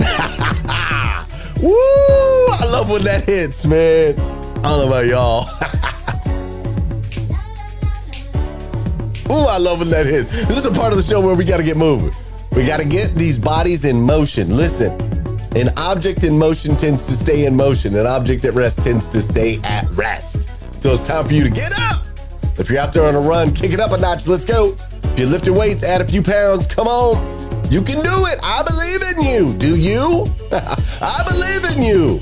Woo! 1.62 1.72
I 1.72 2.68
love 2.70 2.90
when 2.90 3.02
that 3.04 3.24
hits, 3.24 3.64
man. 3.64 4.20
I 4.20 4.62
don't 4.62 4.62
know 4.62 4.88
about 4.88 5.06
y'all. 5.06 5.44
Ooh, 9.30 9.46
I 9.46 9.58
love 9.58 9.78
when 9.78 9.90
that 9.90 10.06
hits. 10.06 10.30
This 10.30 10.58
is 10.58 10.62
the 10.64 10.72
part 10.72 10.92
of 10.92 10.98
the 10.98 11.02
show 11.02 11.20
where 11.20 11.34
we 11.34 11.44
got 11.44 11.56
to 11.56 11.62
get 11.62 11.76
moving. 11.76 12.14
We 12.52 12.66
got 12.66 12.78
to 12.78 12.84
get 12.84 13.14
these 13.14 13.38
bodies 13.38 13.84
in 13.84 14.00
motion. 14.00 14.56
Listen, 14.56 14.98
an 15.54 15.70
object 15.76 16.24
in 16.24 16.38
motion 16.38 16.76
tends 16.76 17.06
to 17.06 17.12
stay 17.12 17.46
in 17.46 17.56
motion. 17.56 17.96
An 17.96 18.06
object 18.06 18.44
at 18.44 18.54
rest 18.54 18.82
tends 18.82 19.08
to 19.08 19.20
stay 19.20 19.58
at 19.64 19.88
rest. 19.90 20.48
So 20.80 20.92
it's 20.92 21.06
time 21.06 21.26
for 21.26 21.34
you 21.34 21.44
to 21.44 21.50
get 21.50 21.72
up. 21.78 22.04
If 22.58 22.70
you're 22.70 22.80
out 22.80 22.92
there 22.92 23.04
on 23.04 23.14
a 23.14 23.20
run, 23.20 23.54
kick 23.54 23.72
it 23.72 23.80
up 23.80 23.92
a 23.92 23.98
notch. 23.98 24.26
Let's 24.26 24.44
go. 24.44 24.76
If 25.02 25.18
you're 25.18 25.28
lifting 25.28 25.54
weights, 25.54 25.82
add 25.82 26.00
a 26.00 26.04
few 26.04 26.22
pounds. 26.22 26.66
Come 26.66 26.86
on. 26.86 27.40
You 27.70 27.82
can 27.82 28.02
do 28.02 28.26
it. 28.26 28.38
I 28.42 28.62
believe 28.62 29.02
in 29.02 29.22
you. 29.22 29.54
Do 29.58 29.78
you? 29.78 30.26
I 30.52 31.22
believe 31.28 31.76
in 31.76 31.82
you. 31.82 32.18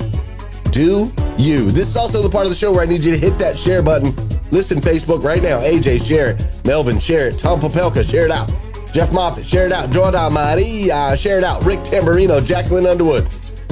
Do 0.71 1.11
you? 1.37 1.71
This 1.71 1.87
is 1.87 1.95
also 1.95 2.21
the 2.21 2.29
part 2.29 2.45
of 2.45 2.51
the 2.51 2.57
show 2.57 2.71
where 2.71 2.81
I 2.81 2.85
need 2.85 3.03
you 3.03 3.11
to 3.11 3.17
hit 3.17 3.39
that 3.39 3.57
share 3.57 3.81
button 3.81 4.13
Listen, 4.51 4.79
Facebook 4.79 5.23
right 5.23 5.43
now. 5.43 5.61
AJ, 5.61 6.03
share 6.05 6.29
it. 6.29 6.43
Melvin, 6.65 6.99
share 6.99 7.27
it. 7.27 7.37
Tom 7.37 7.59
Papelka, 7.59 8.09
share 8.09 8.25
it 8.25 8.31
out. 8.31 8.51
Jeff 8.91 9.11
Moffitt, 9.13 9.47
share 9.47 9.67
it 9.67 9.71
out. 9.71 9.91
Jordan 9.91 10.33
Maria, 10.33 11.15
share 11.15 11.37
it 11.37 11.43
out. 11.43 11.63
Rick 11.63 11.79
Tamburino, 11.79 12.43
Jacqueline 12.43 12.87
Underwood. 12.87 13.27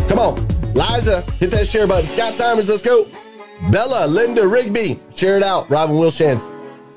Come 0.08 0.20
on. 0.20 0.48
Liza, 0.74 1.22
hit 1.40 1.50
that 1.52 1.68
share 1.68 1.88
button. 1.88 2.08
Scott 2.08 2.36
Simons, 2.36 2.70
let's 2.70 2.84
go. 2.84 3.08
Bella, 3.72 4.06
Linda 4.06 4.48
Rigby, 4.48 5.00
share 5.16 5.38
it 5.38 5.44
out. 5.44 5.68
Robin 5.72 5.96
Wilshans. 5.96 6.48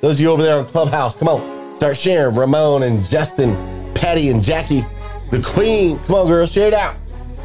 Those 0.02 0.16
of 0.16 0.20
you 0.20 0.30
over 0.30 0.42
there 0.42 0.58
on 0.58 0.66
Clubhouse, 0.66 1.16
come 1.16 1.28
on. 1.28 1.76
Start 1.76 1.96
sharing. 1.96 2.34
Ramon 2.34 2.82
and 2.82 3.04
Justin, 3.06 3.54
Patty 3.94 4.28
and 4.28 4.42
Jackie, 4.42 4.84
the 5.30 5.40
Queen. 5.40 5.98
Come 6.00 6.16
on, 6.16 6.26
girl, 6.26 6.46
share 6.46 6.68
it 6.68 6.74
out. 6.74 6.96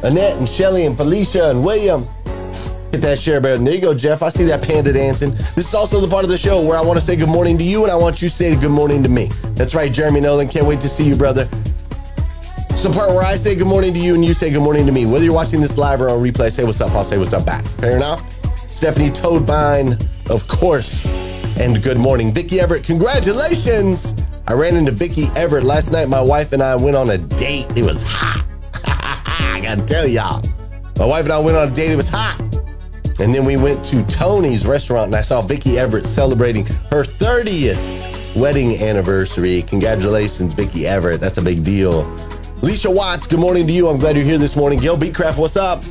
Annette 0.02 0.36
and 0.36 0.46
Shelly 0.46 0.84
and 0.84 0.94
Felicia 0.94 1.50
and 1.50 1.64
William. 1.64 2.06
Hit 2.92 3.00
that 3.00 3.18
share 3.18 3.40
button. 3.40 3.64
There 3.64 3.74
you 3.74 3.80
go, 3.80 3.94
Jeff. 3.94 4.22
I 4.22 4.28
see 4.28 4.44
that 4.44 4.62
panda 4.62 4.92
dancing. 4.92 5.30
This 5.30 5.68
is 5.68 5.74
also 5.74 6.00
the 6.00 6.08
part 6.08 6.24
of 6.24 6.30
the 6.30 6.36
show 6.38 6.60
where 6.60 6.76
I 6.78 6.82
want 6.82 6.98
to 6.98 7.04
say 7.04 7.16
good 7.16 7.30
morning 7.30 7.56
to 7.58 7.64
you 7.64 7.82
and 7.82 7.90
I 7.90 7.96
want 7.96 8.20
you 8.20 8.28
to 8.28 8.34
say 8.34 8.54
good 8.54 8.70
morning 8.70 9.02
to 9.02 9.08
me. 9.08 9.30
That's 9.56 9.74
right, 9.74 9.90
Jeremy 9.90 10.20
Nolan. 10.20 10.48
Can't 10.48 10.66
wait 10.66 10.80
to 10.82 10.88
see 10.88 11.04
you, 11.04 11.16
brother. 11.16 11.48
It's 12.68 12.82
the 12.82 12.90
part 12.90 13.08
where 13.08 13.24
I 13.24 13.36
say 13.36 13.54
good 13.54 13.66
morning 13.66 13.94
to 13.94 13.98
you 13.98 14.14
and 14.14 14.22
you 14.22 14.34
say 14.34 14.50
good 14.52 14.60
morning 14.60 14.84
to 14.84 14.92
me. 14.92 15.06
Whether 15.06 15.24
you're 15.24 15.32
watching 15.32 15.62
this 15.62 15.78
live 15.78 16.02
or 16.02 16.10
on 16.10 16.22
replay, 16.22 16.52
say 16.52 16.62
what's 16.62 16.78
up. 16.82 16.92
I'll 16.92 17.04
say 17.04 17.16
what's 17.16 17.32
up 17.32 17.46
back. 17.46 17.64
Fair 17.80 17.96
enough? 17.96 18.22
Stephanie 18.68 19.10
Toadvine, 19.10 19.96
of 20.28 20.46
course. 20.46 21.02
And 21.58 21.82
good 21.82 21.96
morning. 21.96 22.34
Vicki 22.34 22.60
Everett, 22.60 22.84
congratulations. 22.84 24.14
I 24.46 24.52
ran 24.52 24.76
into 24.76 24.92
Vicki 24.92 25.28
Everett 25.34 25.64
last 25.64 25.90
night. 25.90 26.10
My 26.10 26.20
wife 26.20 26.52
and 26.52 26.62
I 26.62 26.76
went 26.76 26.94
on 26.94 27.08
a 27.08 27.16
date. 27.16 27.66
It 27.74 27.82
was 27.82 28.02
hot. 28.06 28.44
I 28.84 29.60
gotta 29.62 29.86
tell 29.86 30.06
y'all. 30.06 30.44
My 30.98 31.06
wife 31.06 31.24
and 31.24 31.32
I 31.32 31.38
went 31.38 31.56
on 31.56 31.68
a 31.68 31.74
date. 31.74 31.92
It 31.92 31.96
was 31.96 32.10
hot. 32.10 32.38
And 33.18 33.34
then 33.34 33.46
we 33.46 33.56
went 33.56 33.82
to 33.86 34.04
Tony's 34.04 34.66
restaurant 34.66 35.06
and 35.06 35.16
I 35.16 35.22
saw 35.22 35.40
Vicki 35.40 35.78
Everett 35.78 36.04
celebrating 36.04 36.66
her 36.90 37.04
30th 37.04 38.05
wedding 38.36 38.82
anniversary. 38.82 39.62
Congratulations, 39.62 40.52
Vicki 40.52 40.86
Everett. 40.86 41.20
That's 41.20 41.38
a 41.38 41.42
big 41.42 41.64
deal. 41.64 42.02
Alicia 42.62 42.90
Watts, 42.90 43.26
good 43.26 43.40
morning 43.40 43.66
to 43.66 43.72
you. 43.72 43.88
I'm 43.88 43.98
glad 43.98 44.16
you're 44.16 44.24
here 44.24 44.38
this 44.38 44.56
morning. 44.56 44.78
Gil 44.78 44.96
Beatcraft, 44.96 45.38
what's 45.38 45.56
up? 45.56 45.82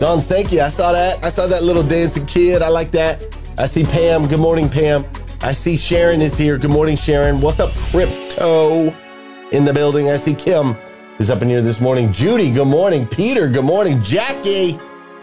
Don 0.00 0.20
Sankey, 0.20 0.60
I 0.60 0.68
saw 0.70 0.92
that. 0.92 1.24
I 1.24 1.28
saw 1.28 1.46
that 1.46 1.62
little 1.62 1.82
dancing 1.82 2.26
kid. 2.26 2.62
I 2.62 2.68
like 2.68 2.90
that. 2.92 3.38
I 3.56 3.66
see 3.66 3.84
Pam. 3.84 4.26
Good 4.26 4.40
morning, 4.40 4.68
Pam. 4.68 5.04
I 5.40 5.52
see 5.52 5.76
Sharon 5.76 6.20
is 6.20 6.36
here. 6.36 6.58
Good 6.58 6.70
morning, 6.70 6.96
Sharon. 6.96 7.40
What's 7.40 7.60
up, 7.60 7.72
Crypto 7.90 8.92
in 9.52 9.64
the 9.64 9.72
building? 9.72 10.10
I 10.10 10.16
see 10.16 10.34
Kim 10.34 10.76
is 11.20 11.30
up 11.30 11.42
in 11.42 11.48
here 11.48 11.62
this 11.62 11.80
morning. 11.80 12.12
Judy, 12.12 12.50
good 12.50 12.66
morning. 12.66 13.06
Peter, 13.06 13.48
good 13.48 13.64
morning. 13.64 14.02
Jackie, 14.02 14.78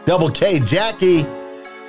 double 0.05 0.29
K, 0.29 0.59
Jackie. 0.61 1.23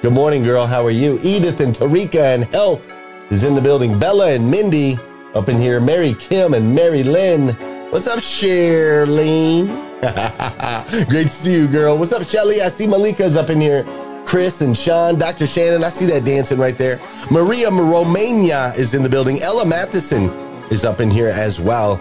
Good 0.01 0.13
morning, 0.13 0.43
girl. 0.43 0.67
How 0.67 0.85
are 0.85 0.91
you? 0.91 1.21
Edith 1.23 1.61
and 1.61 1.73
Tarika 1.73 2.35
and 2.35 2.45
Health 2.47 2.92
is 3.33 3.45
in 3.45 3.55
the 3.55 3.61
building. 3.61 3.99
Bella 3.99 4.31
and 4.31 4.49
Mindy 4.49 4.99
up 5.35 5.49
in 5.49 5.59
here. 5.59 5.81
Mary 5.81 6.13
Kim 6.15 6.53
and 6.53 6.75
Mary 6.75 7.03
Lynn. 7.03 7.49
What's 7.91 8.07
up, 8.07 8.21
Shirley? 8.21 9.67
Great 11.09 11.25
to 11.25 11.29
see 11.29 11.55
you, 11.55 11.67
girl. 11.67 11.97
What's 11.97 12.13
up, 12.13 12.25
Shelly? 12.25 12.61
I 12.61 12.69
see 12.69 12.87
Malika's 12.87 13.37
up 13.37 13.49
in 13.49 13.61
here. 13.61 13.85
Chris 14.27 14.61
and 14.61 14.77
Sean, 14.77 15.19
Dr. 15.19 15.47
Shannon, 15.47 15.83
I 15.83 15.89
see 15.89 16.05
that 16.07 16.25
dancing 16.25 16.59
right 16.59 16.77
there. 16.77 17.01
Maria 17.31 17.71
Romania 17.71 18.75
is 18.77 18.95
in 18.95 19.03
the 19.03 19.09
building. 19.09 19.41
Ella 19.41 19.65
Matheson 19.65 20.29
is 20.71 20.85
up 20.85 21.01
in 21.01 21.11
here 21.11 21.29
as 21.29 21.59
well. 21.59 21.97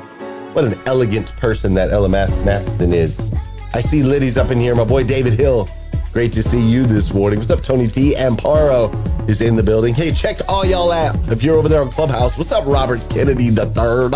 What 0.54 0.66
an 0.66 0.80
elegant 0.86 1.36
person 1.38 1.74
that 1.76 1.92
Ella 1.92 2.10
Matheson 2.10 2.94
is. 2.94 3.34
I 3.74 3.80
see 3.80 4.04
Liddy's 4.04 4.38
up 4.38 4.52
in 4.52 4.60
here. 4.60 4.76
My 4.76 4.84
boy 4.84 5.06
David 5.06 5.34
Hill. 5.34 5.70
Great 6.14 6.34
to 6.34 6.44
see 6.44 6.60
you 6.60 6.84
this 6.86 7.14
morning. 7.14 7.40
What's 7.40 7.52
up, 7.52 7.64
Tony 7.64 7.88
T? 7.88 8.16
Amparo 8.16 8.92
is 9.30 9.40
in 9.40 9.56
the 9.56 9.64
building. 9.64 9.94
Hey, 9.94 10.12
check 10.12 10.40
all 10.50 10.66
y'all 10.66 10.92
out. 10.92 11.16
If 11.32 11.42
you're 11.42 11.56
over 11.56 11.70
there 11.70 11.82
on 11.82 11.90
Clubhouse, 11.90 12.38
what's 12.38 12.52
up, 12.52 12.66
Robert 12.66 13.10
Kennedy 13.10 13.50
the 13.50 13.68
third? 13.68 14.16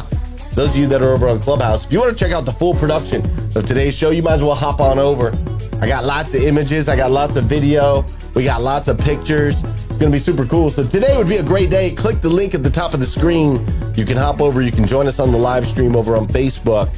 Those 0.55 0.71
of 0.71 0.75
you 0.75 0.87
that 0.87 1.01
are 1.01 1.13
over 1.13 1.29
on 1.29 1.39
Clubhouse, 1.39 1.85
if 1.85 1.93
you 1.93 2.01
want 2.01 2.17
to 2.17 2.21
check 2.21 2.33
out 2.33 2.43
the 2.43 2.51
full 2.51 2.73
production 2.73 3.23
of 3.55 3.65
today's 3.65 3.95
show, 3.95 4.09
you 4.11 4.21
might 4.21 4.33
as 4.33 4.43
well 4.43 4.55
hop 4.55 4.81
on 4.81 4.99
over. 4.99 5.37
I 5.81 5.87
got 5.87 6.03
lots 6.03 6.33
of 6.33 6.41
images, 6.41 6.89
I 6.89 6.97
got 6.97 7.11
lots 7.11 7.37
of 7.37 7.45
video, 7.45 8.03
we 8.33 8.43
got 8.43 8.61
lots 8.61 8.89
of 8.89 8.97
pictures. 8.97 9.63
It's 9.63 9.97
going 9.97 10.11
to 10.11 10.15
be 10.15 10.19
super 10.19 10.45
cool. 10.45 10.69
So 10.69 10.85
today 10.85 11.15
would 11.15 11.29
be 11.29 11.37
a 11.37 11.43
great 11.43 11.69
day. 11.69 11.91
Click 11.91 12.19
the 12.19 12.27
link 12.27 12.53
at 12.53 12.61
the 12.61 12.69
top 12.69 12.93
of 12.93 12.99
the 12.99 13.05
screen. 13.05 13.65
You 13.95 14.03
can 14.03 14.17
hop 14.17 14.41
over, 14.41 14.61
you 14.61 14.73
can 14.73 14.85
join 14.85 15.07
us 15.07 15.21
on 15.21 15.31
the 15.31 15.37
live 15.37 15.65
stream 15.65 15.95
over 15.95 16.17
on 16.17 16.27
Facebook. 16.27 16.93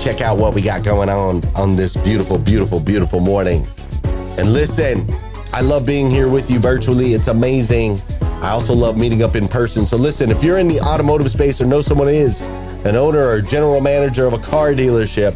Check 0.00 0.22
out 0.22 0.38
what 0.38 0.54
we 0.54 0.62
got 0.62 0.84
going 0.84 1.10
on 1.10 1.44
on 1.54 1.76
this 1.76 1.94
beautiful, 1.94 2.38
beautiful, 2.38 2.80
beautiful 2.80 3.20
morning. 3.20 3.68
And 4.38 4.52
listen, 4.52 5.04
I 5.52 5.62
love 5.62 5.84
being 5.84 6.08
here 6.08 6.28
with 6.28 6.48
you 6.48 6.60
virtually. 6.60 7.12
It's 7.12 7.26
amazing. 7.26 8.00
I 8.20 8.50
also 8.50 8.72
love 8.72 8.96
meeting 8.96 9.24
up 9.24 9.34
in 9.34 9.48
person. 9.48 9.84
So 9.84 9.96
listen, 9.96 10.30
if 10.30 10.44
you're 10.44 10.58
in 10.58 10.68
the 10.68 10.80
automotive 10.80 11.28
space 11.28 11.60
or 11.60 11.66
know 11.66 11.80
someone 11.80 12.06
is, 12.06 12.46
an 12.84 12.94
owner 12.94 13.26
or 13.26 13.40
general 13.40 13.80
manager 13.80 14.26
of 14.26 14.34
a 14.34 14.38
car 14.38 14.74
dealership, 14.74 15.34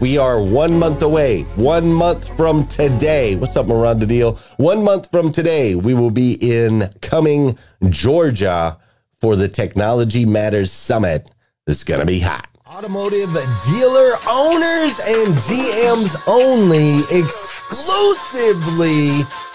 we 0.00 0.18
are 0.18 0.42
one 0.42 0.78
month 0.78 1.00
away. 1.00 1.42
One 1.56 1.90
month 1.90 2.36
from 2.36 2.66
today. 2.66 3.36
What's 3.36 3.56
up, 3.56 3.68
Miranda 3.68 4.04
Deal? 4.04 4.34
One 4.58 4.84
month 4.84 5.10
from 5.10 5.32
today, 5.32 5.74
we 5.74 5.94
will 5.94 6.10
be 6.10 6.34
in 6.34 6.90
Cumming, 7.00 7.56
Georgia 7.88 8.78
for 9.22 9.34
the 9.34 9.48
Technology 9.48 10.26
Matters 10.26 10.70
Summit. 10.70 11.26
It's 11.66 11.84
going 11.84 12.00
to 12.00 12.06
be 12.06 12.20
hot. 12.20 12.51
Automotive 12.74 13.28
dealer 13.66 14.12
owners 14.26 14.98
and 15.06 15.34
GMs 15.44 16.16
only 16.26 17.00
exclusively 17.20 19.10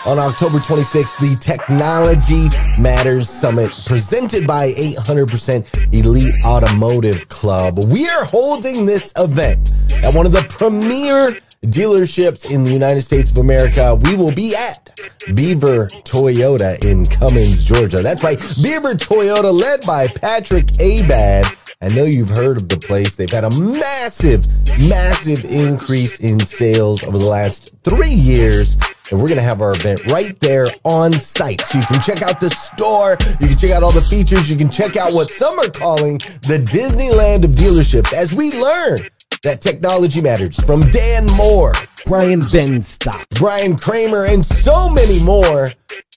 on 0.06 0.20
October 0.20 0.60
26th, 0.60 1.18
the 1.18 1.36
Technology 1.40 2.48
Matters 2.80 3.28
Summit 3.28 3.72
presented 3.88 4.46
by 4.46 4.72
800% 4.74 5.96
Elite 5.96 6.32
Automotive 6.46 7.28
Club. 7.28 7.80
We 7.88 8.08
are 8.08 8.26
holding 8.26 8.86
this 8.86 9.12
event 9.18 9.72
at 10.04 10.14
one 10.14 10.28
of 10.28 10.32
the 10.32 10.46
premier 10.48 11.30
dealerships 11.66 12.52
in 12.52 12.64
the 12.64 12.72
United 12.72 13.02
States 13.02 13.32
of 13.32 13.40
America. 13.40 13.96
We 13.96 14.16
will 14.16 14.36
be 14.36 14.56
at 14.56 14.92
Beaver 15.34 15.88
Toyota 16.06 16.86
in 16.86 17.04
Cumming, 17.06 17.50
Georgia. 17.50 18.04
That's 18.04 18.24
right, 18.24 18.38
Beaver 18.62 18.92
Toyota, 18.92 19.52
led 19.60 19.82
by 19.88 20.06
Patrick 20.06 20.70
Abad. 20.80 21.48
I 21.80 21.90
know 21.90 22.06
you've 22.06 22.30
heard 22.30 22.60
of 22.60 22.70
the 22.70 22.78
place. 22.78 23.16
They've 23.16 23.30
had 23.30 23.44
a 23.44 23.52
massive, 23.52 24.48
massive 24.80 25.46
increase 25.46 26.20
in 26.20 26.40
sales 26.40 27.04
over 27.04 27.20
the 27.20 27.28
last 27.28 27.76
three 27.84 28.10
years 28.10 28.78
and 29.12 29.22
we're 29.22 29.28
going 29.28 29.38
to 29.38 29.44
have 29.44 29.62
our 29.62 29.72
event 29.72 30.06
right 30.08 30.38
there 30.40 30.68
on 30.84 31.14
site. 31.14 31.62
So 31.62 31.78
you 31.78 31.86
can 31.86 32.02
check 32.02 32.24
out 32.24 32.42
the 32.42 32.50
store, 32.50 33.18
you 33.40 33.48
can 33.48 33.58
check 33.58 33.72
out 33.72 33.84
all 33.84 33.92
the 33.92 34.02
features, 34.02 34.50
you 34.50 34.58
can 34.58 34.70
check 34.70 34.98
out 34.98 35.14
what 35.14 35.30
some 35.30 35.58
are 35.60 35.70
calling 35.70 36.18
the 36.42 36.66
Disneyland 36.68 37.44
of 37.46 37.52
dealerships 37.52 38.12
as 38.12 38.34
we 38.34 38.52
learn 38.52 38.98
that 39.44 39.62
technology 39.62 40.20
matters 40.20 40.62
from 40.64 40.82
Dan 40.92 41.28
Moore, 41.28 41.74
Brian 42.06 42.42
Benstock, 42.42 43.30
Brian 43.38 43.78
Kramer, 43.78 44.26
and 44.26 44.46
so 44.46 44.90
many 44.90 45.24
more. 45.24 45.70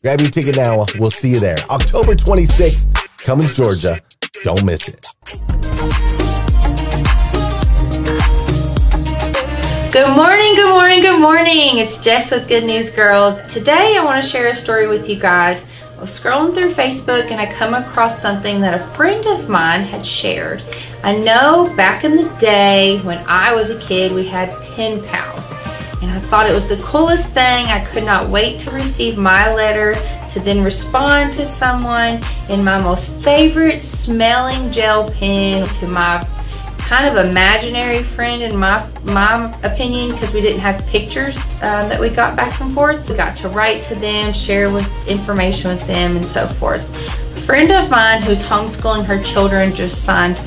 Grab 0.02 0.20
your 0.20 0.30
ticket 0.30 0.56
now. 0.56 0.86
We'll 0.98 1.10
see 1.10 1.30
you 1.30 1.38
there. 1.38 1.58
October 1.68 2.14
26th, 2.14 2.92
Cumming, 3.18 3.46
Georgia. 3.48 4.00
Don't 4.44 4.64
miss 4.64 4.88
it. 4.88 5.06
Good 9.92 10.16
morning, 10.16 10.54
good 10.54 10.70
morning, 10.70 11.02
good 11.02 11.20
morning. 11.20 11.78
It's 11.78 12.02
Jess 12.02 12.30
with 12.30 12.46
Good 12.46 12.64
News 12.64 12.90
Girls. 12.90 13.40
Today 13.52 13.96
I 13.98 14.04
want 14.04 14.22
to 14.22 14.28
share 14.28 14.46
a 14.46 14.54
story 14.54 14.86
with 14.86 15.08
you 15.08 15.16
guys. 15.16 15.68
I 15.96 16.00
was 16.00 16.10
scrolling 16.18 16.54
through 16.54 16.72
Facebook 16.72 17.30
and 17.30 17.40
I 17.40 17.52
come 17.52 17.74
across 17.74 18.22
something 18.22 18.60
that 18.60 18.80
a 18.80 18.86
friend 18.94 19.26
of 19.26 19.48
mine 19.48 19.82
had 19.82 20.06
shared. 20.06 20.62
I 21.02 21.16
know 21.16 21.74
back 21.76 22.04
in 22.04 22.16
the 22.16 22.28
day 22.38 23.00
when 23.00 23.18
I 23.26 23.52
was 23.52 23.70
a 23.70 23.80
kid 23.80 24.12
we 24.12 24.26
had 24.26 24.50
pen 24.74 25.02
pals 25.08 25.52
and 26.02 26.10
I 26.10 26.20
thought 26.30 26.48
it 26.48 26.54
was 26.54 26.68
the 26.68 26.76
coolest 26.76 27.30
thing. 27.30 27.66
I 27.66 27.84
could 27.84 28.04
not 28.04 28.30
wait 28.30 28.60
to 28.60 28.70
receive 28.70 29.18
my 29.18 29.52
letter 29.52 29.94
to 30.32 30.40
then 30.40 30.62
respond 30.62 31.32
to 31.34 31.44
someone 31.44 32.22
in 32.48 32.62
my 32.62 32.80
most 32.80 33.10
favorite 33.22 33.82
smelling 33.82 34.70
gel 34.70 35.10
pen 35.10 35.66
to 35.66 35.86
my 35.86 36.26
kind 36.78 37.06
of 37.06 37.24
imaginary 37.24 38.02
friend 38.02 38.42
in 38.42 38.56
my 38.56 38.84
my 39.04 39.52
opinion 39.62 40.10
because 40.10 40.32
we 40.34 40.40
didn't 40.40 40.60
have 40.60 40.84
pictures 40.86 41.36
um, 41.62 41.88
that 41.88 42.00
we 42.00 42.08
got 42.08 42.36
back 42.36 42.60
and 42.60 42.74
forth. 42.74 43.08
We 43.08 43.14
got 43.14 43.36
to 43.36 43.48
write 43.48 43.82
to 43.84 43.94
them, 43.94 44.32
share 44.32 44.72
with 44.72 44.88
information 45.08 45.70
with 45.70 45.86
them, 45.86 46.16
and 46.16 46.24
so 46.24 46.48
forth. 46.48 46.82
A 47.36 47.40
friend 47.42 47.70
of 47.70 47.90
mine 47.90 48.22
who's 48.22 48.42
homeschooling 48.42 49.04
her 49.04 49.22
children 49.22 49.72
just 49.72 50.04
signed 50.04 50.38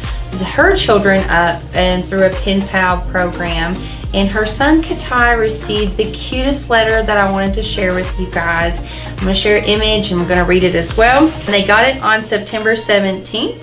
her 0.41 0.75
children 0.75 1.21
up 1.29 1.63
and 1.73 2.05
through 2.05 2.25
a 2.25 2.29
pen 2.29 2.61
pal 2.61 3.01
program 3.09 3.75
and 4.13 4.29
her 4.29 4.45
son 4.45 4.81
Katai 4.83 5.37
received 5.39 5.97
the 5.97 6.11
cutest 6.11 6.69
letter 6.69 7.01
that 7.01 7.17
I 7.17 7.31
wanted 7.31 7.55
to 7.55 7.63
share 7.63 7.95
with 7.95 8.19
you 8.19 8.29
guys. 8.29 8.85
I'm 9.07 9.27
to 9.27 9.33
share 9.33 9.57
an 9.57 9.65
image 9.65 10.11
and 10.11 10.21
we're 10.21 10.27
to 10.39 10.45
read 10.45 10.63
it 10.63 10.75
as 10.75 10.95
well. 10.95 11.27
They 11.45 11.65
got 11.65 11.87
it 11.87 12.01
on 12.03 12.23
September 12.23 12.73
17th. 12.73 13.59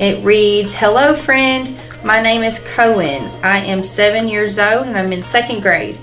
It 0.00 0.24
reads, 0.24 0.74
Hello 0.74 1.14
friend, 1.14 1.76
my 2.02 2.22
name 2.22 2.42
is 2.42 2.60
Cohen. 2.74 3.24
I 3.44 3.58
am 3.58 3.84
seven 3.84 4.26
years 4.26 4.58
old 4.58 4.86
and 4.86 4.96
I'm 4.96 5.12
in 5.12 5.22
second 5.22 5.60
grade. 5.60 5.98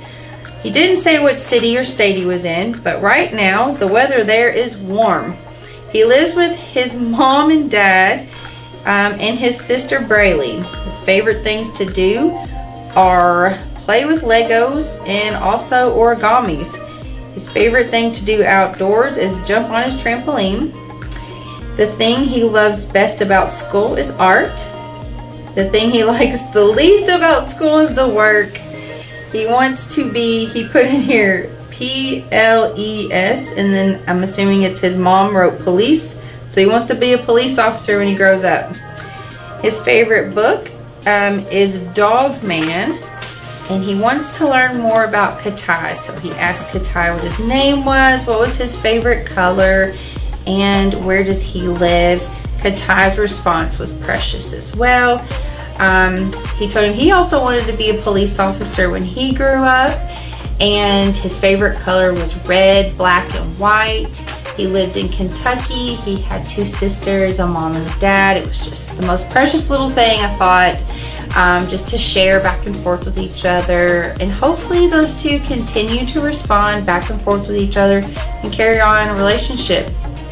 He 0.61 0.71
didn't 0.71 0.97
say 0.97 1.17
what 1.17 1.39
city 1.39 1.75
or 1.75 1.83
state 1.83 2.15
he 2.15 2.25
was 2.25 2.45
in, 2.45 2.73
but 2.83 3.01
right 3.01 3.33
now 3.33 3.73
the 3.73 3.87
weather 3.87 4.23
there 4.23 4.49
is 4.49 4.77
warm. 4.77 5.35
He 5.91 6.05
lives 6.05 6.35
with 6.35 6.55
his 6.55 6.95
mom 6.95 7.49
and 7.49 7.71
dad 7.71 8.27
um, 8.81 9.19
and 9.19 9.39
his 9.39 9.59
sister 9.59 9.99
Braylee. 9.99 10.63
His 10.83 10.99
favorite 10.99 11.43
things 11.43 11.71
to 11.77 11.85
do 11.85 12.29
are 12.95 13.57
play 13.87 14.03
with 14.03 14.21
Legos 14.23 14.99
and 15.07 15.33
also 15.37 15.97
origamis. 15.97 16.75
His 17.33 17.49
favorite 17.49 17.89
thing 17.89 18.11
to 18.11 18.25
do 18.25 18.43
outdoors 18.43 19.15
is 19.15 19.37
jump 19.47 19.69
on 19.69 19.83
his 19.83 19.95
trampoline. 19.95 20.73
The 21.77 21.87
thing 21.95 22.25
he 22.25 22.43
loves 22.43 22.83
best 22.83 23.21
about 23.21 23.49
school 23.49 23.95
is 23.95 24.11
art. 24.11 24.57
The 25.55 25.69
thing 25.71 25.89
he 25.89 26.03
likes 26.17 26.41
the 26.51 26.65
least 26.65 27.07
about 27.07 27.47
school 27.47 27.77
is 27.77 27.95
the 27.95 28.09
work. 28.09 28.57
He 29.31 29.45
wants 29.45 29.95
to 29.95 30.11
be, 30.11 30.43
he 30.43 30.67
put 30.67 30.85
in 30.85 30.99
here 30.99 31.49
P 31.69 32.25
L 32.29 32.77
E 32.77 33.09
S, 33.09 33.53
and 33.53 33.73
then 33.73 34.03
I'm 34.05 34.21
assuming 34.21 34.63
it's 34.63 34.81
his 34.81 34.97
mom 34.97 35.33
wrote 35.33 35.61
police. 35.61 36.21
So 36.49 36.59
he 36.59 36.67
wants 36.67 36.87
to 36.87 36.95
be 36.95 37.13
a 37.13 37.17
police 37.17 37.57
officer 37.57 37.99
when 37.99 38.07
he 38.07 38.15
grows 38.15 38.43
up. 38.43 38.75
His 39.61 39.79
favorite 39.79 40.35
book 40.35 40.71
um, 41.05 41.39
is 41.47 41.79
Dog 41.93 42.43
Man, 42.43 43.01
and 43.69 43.83
he 43.83 43.95
wants 43.95 44.37
to 44.37 44.47
learn 44.47 44.79
more 44.79 45.05
about 45.05 45.39
Katai. 45.39 45.95
So 45.95 46.17
he 46.19 46.31
asked 46.31 46.69
Katai 46.69 47.13
what 47.13 47.23
his 47.23 47.39
name 47.39 47.83
was, 47.83 48.25
what 48.25 48.39
was 48.39 48.55
his 48.55 48.75
favorite 48.75 49.25
color, 49.25 49.93
and 50.45 50.93
where 51.05 51.23
does 51.23 51.41
he 51.41 51.61
live. 51.61 52.21
Katai's 52.59 53.17
response 53.17 53.77
was 53.77 53.91
precious 53.91 54.53
as 54.53 54.75
well. 54.75 55.25
Um, 55.79 56.33
he 56.57 56.67
told 56.67 56.89
him 56.89 56.93
he 56.93 57.11
also 57.11 57.39
wanted 57.41 57.65
to 57.65 57.73
be 57.73 57.89
a 57.91 58.01
police 58.01 58.39
officer 58.39 58.89
when 58.89 59.03
he 59.03 59.33
grew 59.33 59.45
up, 59.45 59.97
and 60.59 61.15
his 61.15 61.37
favorite 61.37 61.77
color 61.79 62.13
was 62.13 62.35
red, 62.47 62.97
black, 62.97 63.33
and 63.35 63.59
white. 63.59 64.17
He 64.55 64.65
lived 64.65 64.97
in 64.97 65.07
Kentucky. 65.09 65.93
He 65.93 66.19
had 66.19 66.49
two 66.49 66.65
sisters, 66.65 67.37
a 67.37 67.45
mom 67.45 67.75
and 67.75 67.87
a 67.87 67.99
dad. 67.99 68.37
It 68.37 68.47
was 68.47 68.65
just 68.65 68.97
the 68.97 69.05
most 69.05 69.29
precious 69.29 69.69
little 69.69 69.89
thing 69.89 70.19
I 70.19 70.35
thought, 70.37 70.81
um, 71.37 71.69
just 71.69 71.87
to 71.89 71.97
share 71.99 72.39
back 72.39 72.65
and 72.65 72.75
forth 72.77 73.05
with 73.05 73.19
each 73.19 73.45
other. 73.45 74.15
And 74.19 74.31
hopefully 74.31 74.87
those 74.87 75.21
two 75.21 75.39
continue 75.41 76.05
to 76.07 76.19
respond 76.19 76.85
back 76.85 77.11
and 77.11 77.21
forth 77.21 77.47
with 77.47 77.57
each 77.57 77.77
other 77.77 77.99
and 78.43 78.51
carry 78.51 78.81
on 78.81 79.07
a 79.07 79.13
relationship. 79.13 79.89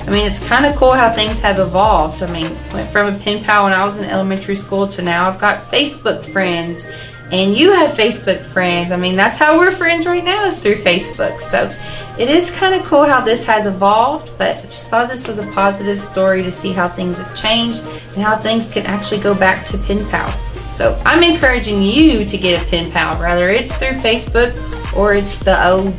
I 0.07 0.09
mean, 0.09 0.29
it's 0.29 0.45
kind 0.45 0.65
of 0.65 0.75
cool 0.75 0.93
how 0.93 1.13
things 1.13 1.39
have 1.41 1.59
evolved. 1.59 2.23
I 2.23 2.31
mean, 2.31 2.51
went 2.73 2.89
from 2.91 3.13
a 3.13 3.19
pen 3.19 3.43
pal 3.43 3.65
when 3.65 3.73
I 3.73 3.85
was 3.85 3.97
in 3.97 4.05
elementary 4.05 4.55
school 4.55 4.87
to 4.89 5.01
now 5.03 5.29
I've 5.29 5.39
got 5.39 5.63
Facebook 5.71 6.25
friends 6.31 6.85
and 7.31 7.55
you 7.55 7.71
have 7.71 7.95
Facebook 7.95 8.39
friends. 8.39 8.91
I 8.91 8.97
mean, 8.97 9.15
that's 9.15 9.37
how 9.37 9.57
we're 9.57 9.71
friends 9.71 10.07
right 10.07 10.23
now 10.23 10.45
is 10.45 10.59
through 10.59 10.77
Facebook. 10.83 11.39
So 11.39 11.71
it 12.17 12.29
is 12.31 12.49
kind 12.49 12.73
of 12.73 12.83
cool 12.83 13.05
how 13.05 13.21
this 13.21 13.45
has 13.45 13.67
evolved, 13.67 14.31
but 14.39 14.57
I 14.57 14.61
just 14.61 14.87
thought 14.87 15.09
this 15.09 15.27
was 15.27 15.37
a 15.37 15.51
positive 15.51 16.01
story 16.01 16.41
to 16.43 16.51
see 16.51 16.71
how 16.71 16.87
things 16.87 17.19
have 17.19 17.35
changed 17.35 17.79
and 18.13 18.23
how 18.23 18.37
things 18.37 18.71
can 18.71 18.85
actually 18.87 19.21
go 19.21 19.35
back 19.35 19.65
to 19.67 19.77
pen 19.79 20.07
pals. 20.09 20.54
So 20.75 21.01
I'm 21.05 21.23
encouraging 21.23 21.81
you 21.81 22.25
to 22.25 22.37
get 22.37 22.61
a 22.61 22.65
pen 22.65 22.91
pal, 22.91 23.17
whether 23.17 23.49
it's 23.49 23.77
through 23.77 23.93
Facebook 24.01 24.53
or 24.93 25.15
it's 25.15 25.37
the 25.37 25.65
old, 25.69 25.97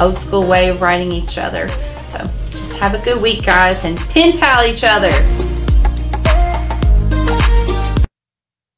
old 0.00 0.18
school 0.18 0.46
way 0.46 0.70
of 0.70 0.80
writing 0.80 1.12
each 1.12 1.36
other. 1.36 1.68
So 2.08 2.26
just 2.48 2.72
have 2.78 2.94
a 2.94 2.98
good 3.04 3.20
week, 3.20 3.44
guys, 3.44 3.84
and 3.84 3.98
pen 3.98 4.38
pal 4.38 4.64
each 4.64 4.84
other. 4.84 5.10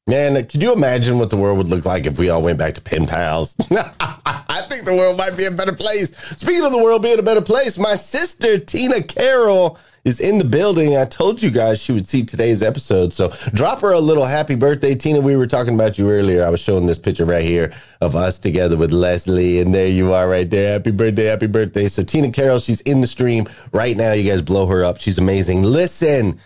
Man, 0.08 0.44
could 0.46 0.60
you 0.60 0.72
imagine 0.72 1.20
what 1.20 1.30
the 1.30 1.36
world 1.36 1.56
would 1.58 1.68
look 1.68 1.84
like 1.84 2.06
if 2.06 2.18
we 2.18 2.30
all 2.30 2.42
went 2.42 2.58
back 2.58 2.74
to 2.74 2.80
pen 2.80 3.06
pals? 3.06 3.54
I 3.70 4.62
think 4.68 4.86
the 4.86 4.94
world 4.94 5.16
might 5.18 5.36
be 5.36 5.44
a 5.44 5.52
better 5.52 5.72
place. 5.72 6.16
Speaking 6.36 6.64
of 6.64 6.72
the 6.72 6.82
world 6.82 7.02
being 7.02 7.20
a 7.20 7.22
better 7.22 7.42
place, 7.42 7.78
my 7.78 7.94
sister 7.94 8.58
Tina 8.58 9.02
Carroll 9.02 9.78
is 10.08 10.18
in 10.18 10.38
the 10.38 10.44
building. 10.44 10.96
I 10.96 11.04
told 11.04 11.40
you 11.40 11.50
guys 11.50 11.80
she 11.80 11.92
would 11.92 12.08
see 12.08 12.24
today's 12.24 12.62
episode. 12.62 13.12
So 13.12 13.28
drop 13.54 13.80
her 13.82 13.92
a 13.92 14.00
little 14.00 14.24
happy 14.24 14.56
birthday, 14.56 14.96
Tina. 14.96 15.20
We 15.20 15.36
were 15.36 15.46
talking 15.46 15.74
about 15.74 15.98
you 15.98 16.10
earlier. 16.10 16.44
I 16.44 16.50
was 16.50 16.60
showing 16.60 16.86
this 16.86 16.98
picture 16.98 17.24
right 17.24 17.44
here 17.44 17.72
of 18.00 18.16
us 18.16 18.38
together 18.38 18.76
with 18.76 18.90
Leslie. 18.90 19.60
And 19.60 19.72
there 19.72 19.88
you 19.88 20.12
are 20.12 20.28
right 20.28 20.50
there. 20.50 20.72
Happy 20.72 20.90
birthday, 20.90 21.26
happy 21.26 21.46
birthday. 21.46 21.86
So 21.86 22.02
Tina 22.02 22.32
Carroll, 22.32 22.58
she's 22.58 22.80
in 22.80 23.00
the 23.00 23.06
stream 23.06 23.46
right 23.72 23.96
now. 23.96 24.12
You 24.12 24.28
guys 24.28 24.42
blow 24.42 24.66
her 24.66 24.84
up. 24.84 25.00
She's 25.00 25.18
amazing. 25.18 25.62
Listen 25.62 26.40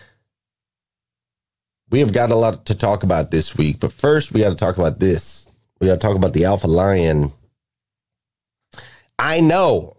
we 1.93 1.99
have 1.99 2.11
got 2.11 2.31
a 2.31 2.35
lot 2.35 2.65
to 2.65 2.73
talk 2.73 3.03
about 3.03 3.29
this 3.29 3.55
week, 3.55 3.79
but 3.79 3.93
first 3.93 4.33
we 4.33 4.41
got 4.41 4.49
to 4.49 4.55
talk 4.55 4.79
about 4.79 4.99
this. 4.99 5.47
We 5.79 5.85
got 5.85 5.93
to 5.93 5.99
talk 5.99 6.15
about 6.15 6.33
the 6.33 6.45
Alpha 6.45 6.65
Lion. 6.65 7.31
I 9.19 9.41
know, 9.41 9.95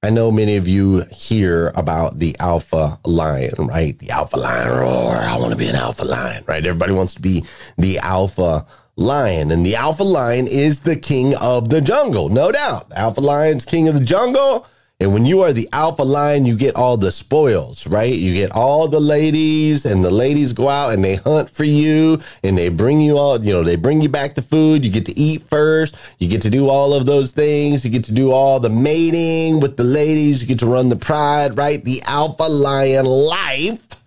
I 0.00 0.10
know 0.10 0.30
many 0.30 0.56
of 0.56 0.68
you 0.68 1.02
hear 1.10 1.72
about 1.74 2.20
the 2.20 2.36
Alpha 2.38 3.00
Lion, 3.04 3.54
right? 3.58 3.98
The 3.98 4.10
Alpha 4.10 4.36
Lion 4.36 4.68
roar. 4.68 5.12
I 5.12 5.36
want 5.36 5.50
to 5.50 5.56
be 5.56 5.66
an 5.66 5.74
Alpha 5.74 6.04
Lion, 6.04 6.44
right? 6.46 6.64
Everybody 6.64 6.92
wants 6.92 7.14
to 7.14 7.20
be 7.20 7.44
the 7.76 7.98
Alpha 7.98 8.64
Lion, 8.94 9.50
and 9.50 9.66
the 9.66 9.74
Alpha 9.74 10.04
Lion 10.04 10.46
is 10.46 10.80
the 10.80 10.94
king 10.94 11.34
of 11.34 11.70
the 11.70 11.80
jungle, 11.80 12.28
no 12.28 12.52
doubt. 12.52 12.92
Alpha 12.94 13.20
Lion's 13.20 13.64
king 13.64 13.88
of 13.88 13.94
the 13.94 14.04
jungle 14.04 14.68
and 15.00 15.12
when 15.12 15.24
you 15.24 15.42
are 15.42 15.52
the 15.52 15.68
alpha 15.72 16.02
lion, 16.02 16.44
you 16.44 16.56
get 16.56 16.74
all 16.74 16.96
the 16.96 17.12
spoils, 17.12 17.86
right? 17.86 18.12
You 18.12 18.34
get 18.34 18.50
all 18.50 18.88
the 18.88 18.98
ladies, 18.98 19.84
and 19.84 20.02
the 20.02 20.10
ladies 20.10 20.52
go 20.52 20.68
out 20.68 20.92
and 20.92 21.04
they 21.04 21.14
hunt 21.14 21.48
for 21.48 21.62
you 21.62 22.20
and 22.42 22.58
they 22.58 22.68
bring 22.68 23.00
you 23.00 23.16
all, 23.16 23.40
you 23.40 23.52
know, 23.52 23.62
they 23.62 23.76
bring 23.76 24.00
you 24.00 24.08
back 24.08 24.34
the 24.34 24.42
food. 24.42 24.84
You 24.84 24.90
get 24.90 25.06
to 25.06 25.16
eat 25.16 25.42
first. 25.42 25.94
You 26.18 26.28
get 26.28 26.42
to 26.42 26.50
do 26.50 26.68
all 26.68 26.94
of 26.94 27.06
those 27.06 27.30
things. 27.30 27.84
You 27.84 27.92
get 27.92 28.04
to 28.06 28.12
do 28.12 28.32
all 28.32 28.58
the 28.58 28.70
mating 28.70 29.60
with 29.60 29.76
the 29.76 29.84
ladies. 29.84 30.42
You 30.42 30.48
get 30.48 30.58
to 30.60 30.66
run 30.66 30.88
the 30.88 30.96
pride, 30.96 31.56
right? 31.56 31.84
The 31.84 32.02
alpha 32.02 32.48
lion 32.48 33.06
life 33.06 34.02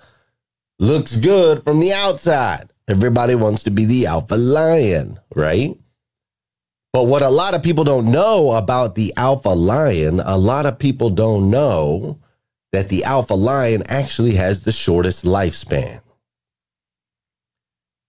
looks 0.77 1.15
good 1.15 1.63
from 1.63 1.80
the 1.80 1.93
outside. 1.93 2.69
Everybody 2.89 3.36
wants 3.36 3.63
to 3.63 3.71
be 3.71 3.86
the 3.86 4.08
alpha 4.08 4.36
lion, 4.36 5.21
right? 5.36 5.77
But 6.93 7.06
what 7.06 7.21
a 7.21 7.30
lot 7.30 7.54
of 7.54 7.63
people 7.63 7.84
don't 7.84 8.12
know 8.12 8.51
about 8.51 8.95
the 8.95 9.13
alpha 9.15 9.49
lion, 9.49 10.19
a 10.19 10.38
lot 10.38 10.65
of 10.65 10.77
people 10.77 11.10
don't 11.10 11.49
know 11.49 12.19
that 12.73 12.89
the 12.89 13.04
alpha 13.06 13.34
lion 13.34 13.84
actually 13.88 14.36
has 14.36 14.62
the 14.62 14.71
shortest 14.71 15.23
lifespan. 15.23 16.01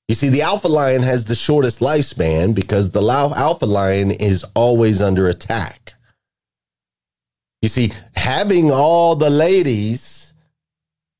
You 0.08 0.16
see, 0.16 0.28
the 0.28 0.42
alpha 0.42 0.68
lion 0.68 1.02
has 1.02 1.24
the 1.24 1.34
shortest 1.34 1.80
lifespan 1.80 2.54
because 2.54 2.90
the 2.90 3.02
alpha 3.02 3.66
lion 3.66 4.10
is 4.10 4.44
always 4.54 5.00
under 5.00 5.28
attack. 5.28 5.94
You 7.62 7.68
see, 7.68 7.92
having 8.16 8.72
all 8.72 9.14
the 9.14 9.30
ladies 9.30 10.32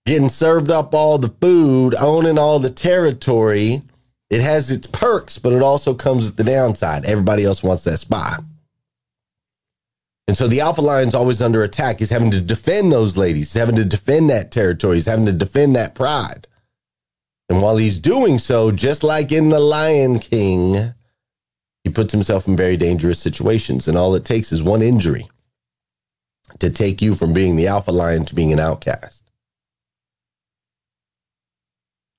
getting 0.05 0.29
served 0.29 0.71
up 0.71 0.95
all 0.95 1.17
the 1.17 1.33
food, 1.41 1.95
owning 1.95 2.39
all 2.39 2.59
the 2.59 2.71
territory, 2.71 3.83
it 4.33 4.41
has 4.41 4.71
its 4.71 4.87
perks, 4.87 5.37
but 5.37 5.53
it 5.53 5.61
also 5.61 5.93
comes 5.93 6.25
with 6.25 6.39
the 6.39 6.45
downside. 6.45 7.05
Everybody 7.05 7.45
else 7.45 7.63
wants 7.63 7.85
that 7.85 7.99
spot. 7.99 8.43
And 10.27 10.35
so 10.35 10.49
the 10.49 10.63
alpha 10.63 10.81
lion's 10.81 11.15
always 11.15 11.43
under 11.43 11.63
attack. 11.63 11.99
He's 11.99 12.09
having 12.09 12.31
to 12.31 12.41
defend 12.41 12.91
those 12.91 13.19
ladies, 13.19 13.53
he's 13.53 13.61
having 13.61 13.77
to 13.77 13.85
defend 13.85 14.31
that 14.31 14.51
territory, 14.51 14.97
he's 14.97 15.05
having 15.05 15.27
to 15.27 15.33
defend 15.33 15.77
that 15.77 15.95
pride. 15.95 16.47
And 17.51 17.61
while 17.61 17.77
he's 17.77 17.99
doing 17.99 18.39
so, 18.39 18.71
just 18.71 19.05
like 19.05 19.33
in 19.33 19.51
The 19.51 19.61
Lion 19.61 20.19
King, 20.19 20.95
he 21.85 21.91
puts 21.91 22.13
himself 22.13 22.49
in 22.49 22.57
very 22.57 22.79
dangerous 22.79 23.19
situations. 23.19 23.87
And 23.87 23.99
all 23.99 24.15
it 24.15 24.25
takes 24.25 24.51
is 24.51 24.63
one 24.63 24.81
injury 24.81 25.29
to 26.59 26.71
take 26.71 27.03
you 27.03 27.15
from 27.15 27.35
being 27.35 27.57
the 27.57 27.67
alpha 27.67 27.91
lion 27.91 28.25
to 28.25 28.35
being 28.35 28.55
an 28.55 28.61
outcast. 28.61 29.22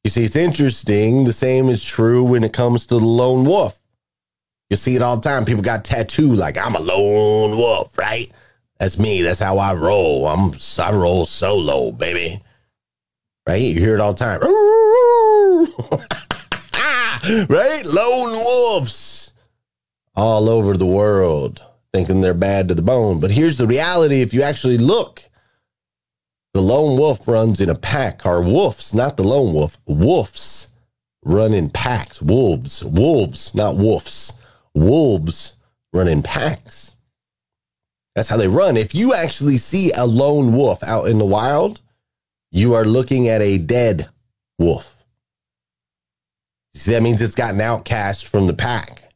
You 0.03 0.09
see, 0.09 0.25
it's 0.25 0.35
interesting. 0.35 1.23
The 1.23 1.33
same 1.33 1.69
is 1.69 1.83
true 1.83 2.23
when 2.23 2.43
it 2.43 2.51
comes 2.51 2.85
to 2.87 2.99
the 2.99 3.05
lone 3.05 3.45
wolf. 3.45 3.79
You 4.69 4.75
see 4.75 4.95
it 4.95 5.01
all 5.01 5.17
the 5.17 5.29
time. 5.29 5.45
People 5.45 5.63
got 5.63 5.85
tattooed 5.85 6.37
like 6.37 6.57
I'm 6.57 6.75
a 6.75 6.79
lone 6.79 7.57
wolf, 7.57 7.97
right? 7.97 8.29
That's 8.79 8.99
me. 8.99 9.21
That's 9.21 9.39
how 9.39 9.59
I 9.59 9.73
roll. 9.73 10.27
I'm 10.27 10.53
I 10.79 10.91
roll 10.91 11.25
solo, 11.25 11.91
baby. 11.91 12.41
Right? 13.47 13.61
You 13.61 13.79
hear 13.79 13.95
it 13.95 14.01
all 14.01 14.13
the 14.13 14.19
time. 14.19 14.41
right? 17.47 17.85
Lone 17.85 18.31
wolves 18.31 19.31
all 20.15 20.49
over 20.49 20.75
the 20.75 20.85
world 20.85 21.63
thinking 21.93 22.21
they're 22.21 22.33
bad 22.33 22.67
to 22.67 22.75
the 22.75 22.81
bone. 22.81 23.19
But 23.19 23.31
here's 23.31 23.57
the 23.57 23.67
reality 23.67 24.21
if 24.21 24.33
you 24.33 24.41
actually 24.41 24.77
look 24.77 25.23
the 26.53 26.61
lone 26.61 26.97
wolf 26.97 27.27
runs 27.27 27.59
in 27.61 27.69
a 27.69 27.75
pack, 27.75 28.25
or 28.25 28.41
wolves, 28.41 28.93
not 28.93 29.17
the 29.17 29.23
lone 29.23 29.53
wolf, 29.53 29.77
wolves 29.85 30.73
run 31.23 31.53
in 31.53 31.69
packs. 31.69 32.21
Wolves, 32.21 32.83
wolves, 32.83 33.55
not 33.55 33.75
wolves. 33.75 34.39
Wolves 34.75 35.55
run 35.91 36.07
in 36.07 36.23
packs. 36.23 36.95
That's 38.15 38.27
how 38.27 38.37
they 38.37 38.47
run. 38.47 38.77
If 38.77 38.93
you 38.93 39.13
actually 39.13 39.57
see 39.57 39.91
a 39.91 40.05
lone 40.05 40.53
wolf 40.53 40.83
out 40.83 41.05
in 41.05 41.17
the 41.17 41.25
wild, 41.25 41.81
you 42.51 42.73
are 42.75 42.85
looking 42.85 43.27
at 43.27 43.41
a 43.41 43.57
dead 43.57 44.07
wolf. 44.59 45.03
see, 46.75 46.91
that 46.91 47.01
means 47.01 47.21
it's 47.21 47.35
gotten 47.35 47.61
outcast 47.61 48.27
from 48.27 48.45
the 48.45 48.53
pack. 48.53 49.11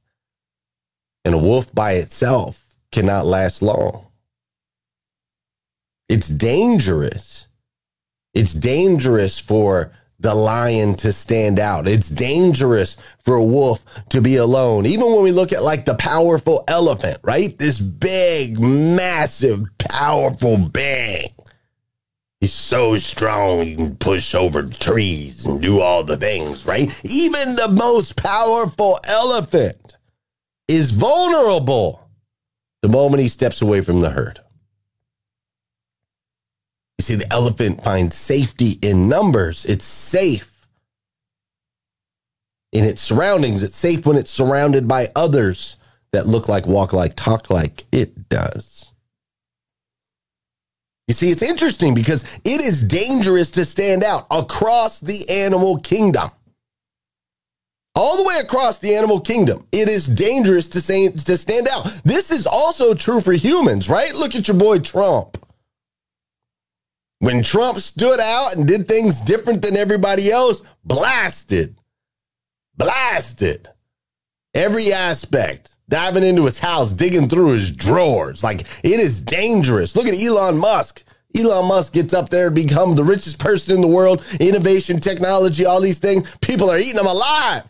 And 1.23 1.35
a 1.35 1.37
wolf 1.37 1.73
by 1.73 1.93
itself 1.93 2.65
cannot 2.91 3.25
last 3.25 3.61
long. 3.61 4.06
It's 6.09 6.29
dangerous. 6.29 7.47
It's 8.33 8.53
dangerous 8.53 9.39
for 9.39 9.91
the 10.19 10.33
lion 10.33 10.95
to 10.95 11.11
stand 11.11 11.59
out. 11.59 11.87
It's 11.87 12.09
dangerous 12.09 12.97
for 13.23 13.35
a 13.35 13.43
wolf 13.43 13.83
to 14.09 14.21
be 14.21 14.37
alone. 14.37 14.85
Even 14.85 15.13
when 15.13 15.23
we 15.23 15.31
look 15.31 15.53
at 15.53 15.63
like 15.63 15.85
the 15.85 15.95
powerful 15.95 16.63
elephant, 16.67 17.17
right? 17.23 17.57
This 17.57 17.79
big, 17.79 18.59
massive, 18.59 19.65
powerful 19.77 20.57
being. 20.57 21.31
He's 22.39 22.53
so 22.53 22.97
strong, 22.97 23.65
he 23.65 23.75
can 23.75 23.95
push 23.97 24.35
over 24.35 24.63
trees 24.63 25.45
and 25.45 25.61
do 25.61 25.81
all 25.81 26.03
the 26.03 26.17
things, 26.17 26.65
right? 26.65 26.93
Even 27.03 27.55
the 27.55 27.67
most 27.67 28.15
powerful 28.15 28.99
elephant 29.05 29.97
is 30.67 30.91
vulnerable 30.91 32.07
the 32.83 32.89
moment 32.89 33.23
he 33.23 33.27
steps 33.27 33.61
away 33.61 33.81
from 33.81 34.01
the 34.01 34.11
herd. 34.11 34.39
You 36.97 37.03
see, 37.03 37.15
the 37.15 37.31
elephant 37.31 37.83
finds 37.83 38.15
safety 38.15 38.79
in 38.81 39.07
numbers. 39.07 39.65
It's 39.65 39.85
safe 39.85 40.67
in 42.71 42.83
its 42.83 43.01
surroundings. 43.01 43.63
It's 43.63 43.77
safe 43.77 44.05
when 44.05 44.17
it's 44.17 44.31
surrounded 44.31 44.87
by 44.87 45.09
others 45.15 45.75
that 46.11 46.25
look 46.25 46.47
like, 46.47 46.65
walk 46.65 46.93
like, 46.93 47.15
talk 47.15 47.49
like 47.49 47.85
it 47.91 48.29
does. 48.29 48.91
You 51.07 51.13
see, 51.13 51.29
it's 51.29 51.41
interesting 51.41 51.93
because 51.93 52.23
it 52.43 52.61
is 52.61 52.83
dangerous 52.83 53.51
to 53.51 53.63
stand 53.63 54.03
out 54.03 54.27
across 54.29 54.99
the 54.99 55.29
animal 55.29 55.79
kingdom. 55.79 56.29
All 57.95 58.17
the 58.17 58.23
way 58.23 58.39
across 58.39 58.79
the 58.79 58.95
animal 58.95 59.19
kingdom, 59.19 59.65
it 59.71 59.87
is 59.87 60.05
dangerous 60.05 60.67
to, 60.69 60.81
say, 60.81 61.07
to 61.09 61.37
stand 61.37 61.67
out. 61.67 61.85
This 62.03 62.29
is 62.29 62.45
also 62.45 62.93
true 62.93 63.21
for 63.21 63.33
humans, 63.33 63.89
right? 63.89 64.13
Look 64.13 64.35
at 64.35 64.47
your 64.47 64.57
boy 64.57 64.79
Trump. 64.79 65.37
When 67.19 67.41
Trump 67.41 67.79
stood 67.79 68.19
out 68.19 68.55
and 68.55 68.67
did 68.67 68.87
things 68.87 69.21
different 69.21 69.61
than 69.61 69.75
everybody 69.75 70.31
else, 70.31 70.61
blasted, 70.83 71.75
blasted 72.77 73.67
every 74.53 74.91
aspect, 74.93 75.71
diving 75.89 76.23
into 76.23 76.45
his 76.45 76.59
house, 76.59 76.91
digging 76.91 77.29
through 77.29 77.53
his 77.53 77.71
drawers. 77.71 78.43
Like 78.43 78.61
it 78.83 78.99
is 78.99 79.21
dangerous. 79.21 79.95
Look 79.95 80.07
at 80.07 80.19
Elon 80.19 80.57
Musk. 80.57 81.03
Elon 81.35 81.67
Musk 81.67 81.93
gets 81.93 82.13
up 82.13 82.29
there 82.29 82.47
and 82.47 82.55
become 82.55 82.95
the 82.95 83.03
richest 83.03 83.37
person 83.39 83.75
in 83.75 83.81
the 83.81 83.87
world, 83.87 84.25
innovation, 84.39 84.99
technology, 84.99 85.65
all 85.65 85.81
these 85.81 85.99
things. 85.99 86.29
People 86.41 86.69
are 86.69 86.79
eating 86.79 86.99
him 86.99 87.05
alive. 87.05 87.63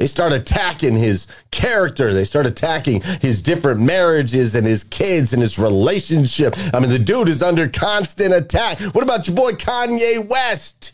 They 0.00 0.06
start 0.06 0.32
attacking 0.32 0.96
his 0.96 1.26
character. 1.50 2.14
They 2.14 2.24
start 2.24 2.46
attacking 2.46 3.02
his 3.20 3.42
different 3.42 3.80
marriages 3.80 4.54
and 4.54 4.66
his 4.66 4.82
kids 4.82 5.34
and 5.34 5.42
his 5.42 5.58
relationship. 5.58 6.54
I 6.72 6.80
mean, 6.80 6.88
the 6.88 6.98
dude 6.98 7.28
is 7.28 7.42
under 7.42 7.68
constant 7.68 8.32
attack. 8.32 8.80
What 8.80 9.04
about 9.04 9.28
your 9.28 9.36
boy 9.36 9.52
Kanye 9.52 10.26
West? 10.26 10.92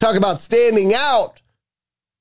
Talk 0.00 0.16
about 0.16 0.38
standing 0.38 0.92
out. 0.94 1.40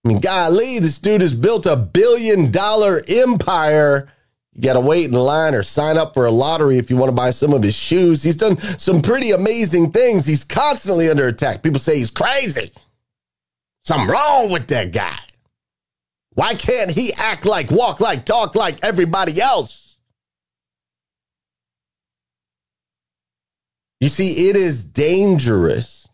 I 0.06 0.08
mean, 0.08 0.20
golly, 0.22 0.80
this 0.80 1.00
dude 1.00 1.20
has 1.20 1.34
built 1.34 1.66
a 1.66 1.76
billion 1.76 2.50
dollar 2.50 3.02
empire. 3.06 4.08
You 4.54 4.62
got 4.62 4.74
to 4.74 4.80
wait 4.80 5.06
in 5.06 5.12
line 5.12 5.54
or 5.54 5.64
sign 5.64 5.98
up 5.98 6.14
for 6.14 6.28
a 6.28 6.32
lottery 6.32 6.78
if 6.78 6.90
you 6.90 6.96
want 6.96 7.10
to 7.10 7.16
buy 7.16 7.32
some 7.32 7.52
of 7.52 7.62
his 7.62 7.76
shoes. 7.76 8.24
He's 8.24 8.38
done 8.38 8.58
some 8.58 9.02
pretty 9.02 9.32
amazing 9.32 9.92
things. 9.92 10.26
He's 10.26 10.46
constantly 10.46 11.10
under 11.10 11.28
attack. 11.28 11.62
People 11.62 11.82
say 11.82 11.98
he's 11.98 12.12
crazy. 12.12 12.72
Something 13.86 14.08
wrong 14.08 14.50
with 14.50 14.68
that 14.68 14.92
guy. 14.92 15.20
Why 16.36 16.56
can't 16.56 16.92
he 16.92 17.14
act 17.14 17.46
like, 17.46 17.70
walk 17.70 18.00
like, 18.00 18.26
talk 18.26 18.56
like 18.56 18.84
everybody 18.84 19.42
else? 19.42 19.98
You 24.00 24.10
see, 24.10 24.50
it 24.50 24.56
is 24.56 24.84
dangerous 24.84 26.08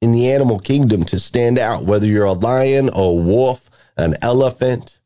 in 0.00 0.12
the 0.12 0.30
animal 0.30 0.58
kingdom 0.58 1.04
to 1.04 1.18
stand 1.18 1.58
out, 1.58 1.84
whether 1.84 2.06
you're 2.06 2.24
a 2.24 2.32
lion, 2.32 2.90
a 2.92 3.12
wolf, 3.12 3.68
an 3.96 4.14
elephant, 4.22 4.98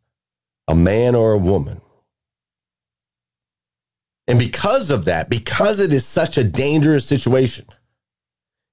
a 0.66 0.74
man, 0.74 1.14
or 1.14 1.32
a 1.32 1.38
woman. 1.38 1.80
And 4.26 4.38
because 4.38 4.90
of 4.90 5.06
that, 5.06 5.30
because 5.30 5.80
it 5.80 5.92
is 5.92 6.04
such 6.04 6.36
a 6.36 6.44
dangerous 6.44 7.06
situation, 7.06 7.64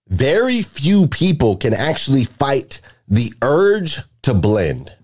very 0.09 0.61
few 0.61 1.07
people 1.07 1.55
can 1.55 1.73
actually 1.73 2.25
fight 2.25 2.81
the 3.07 3.33
urge 3.41 3.99
to 4.23 4.33
blend. 4.33 4.95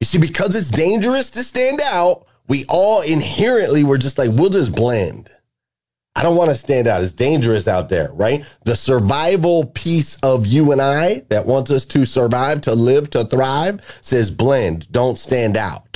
You 0.00 0.06
see, 0.06 0.18
because 0.18 0.54
it's 0.54 0.70
dangerous 0.70 1.30
to 1.32 1.42
stand 1.42 1.80
out, 1.82 2.26
we 2.48 2.64
all 2.68 3.02
inherently 3.02 3.84
were 3.84 3.98
just 3.98 4.18
like, 4.18 4.30
we'll 4.32 4.50
just 4.50 4.74
blend. 4.74 5.30
I 6.16 6.22
don't 6.22 6.36
want 6.36 6.50
to 6.50 6.56
stand 6.56 6.88
out. 6.88 7.02
It's 7.02 7.12
dangerous 7.12 7.68
out 7.68 7.88
there, 7.88 8.12
right? 8.12 8.44
The 8.64 8.74
survival 8.74 9.66
piece 9.66 10.16
of 10.16 10.46
you 10.46 10.72
and 10.72 10.82
I 10.82 11.22
that 11.28 11.46
wants 11.46 11.70
us 11.70 11.84
to 11.86 12.04
survive, 12.04 12.60
to 12.62 12.74
live, 12.74 13.10
to 13.10 13.24
thrive 13.24 13.98
says 14.02 14.30
blend, 14.30 14.90
don't 14.90 15.18
stand 15.18 15.56
out. 15.56 15.89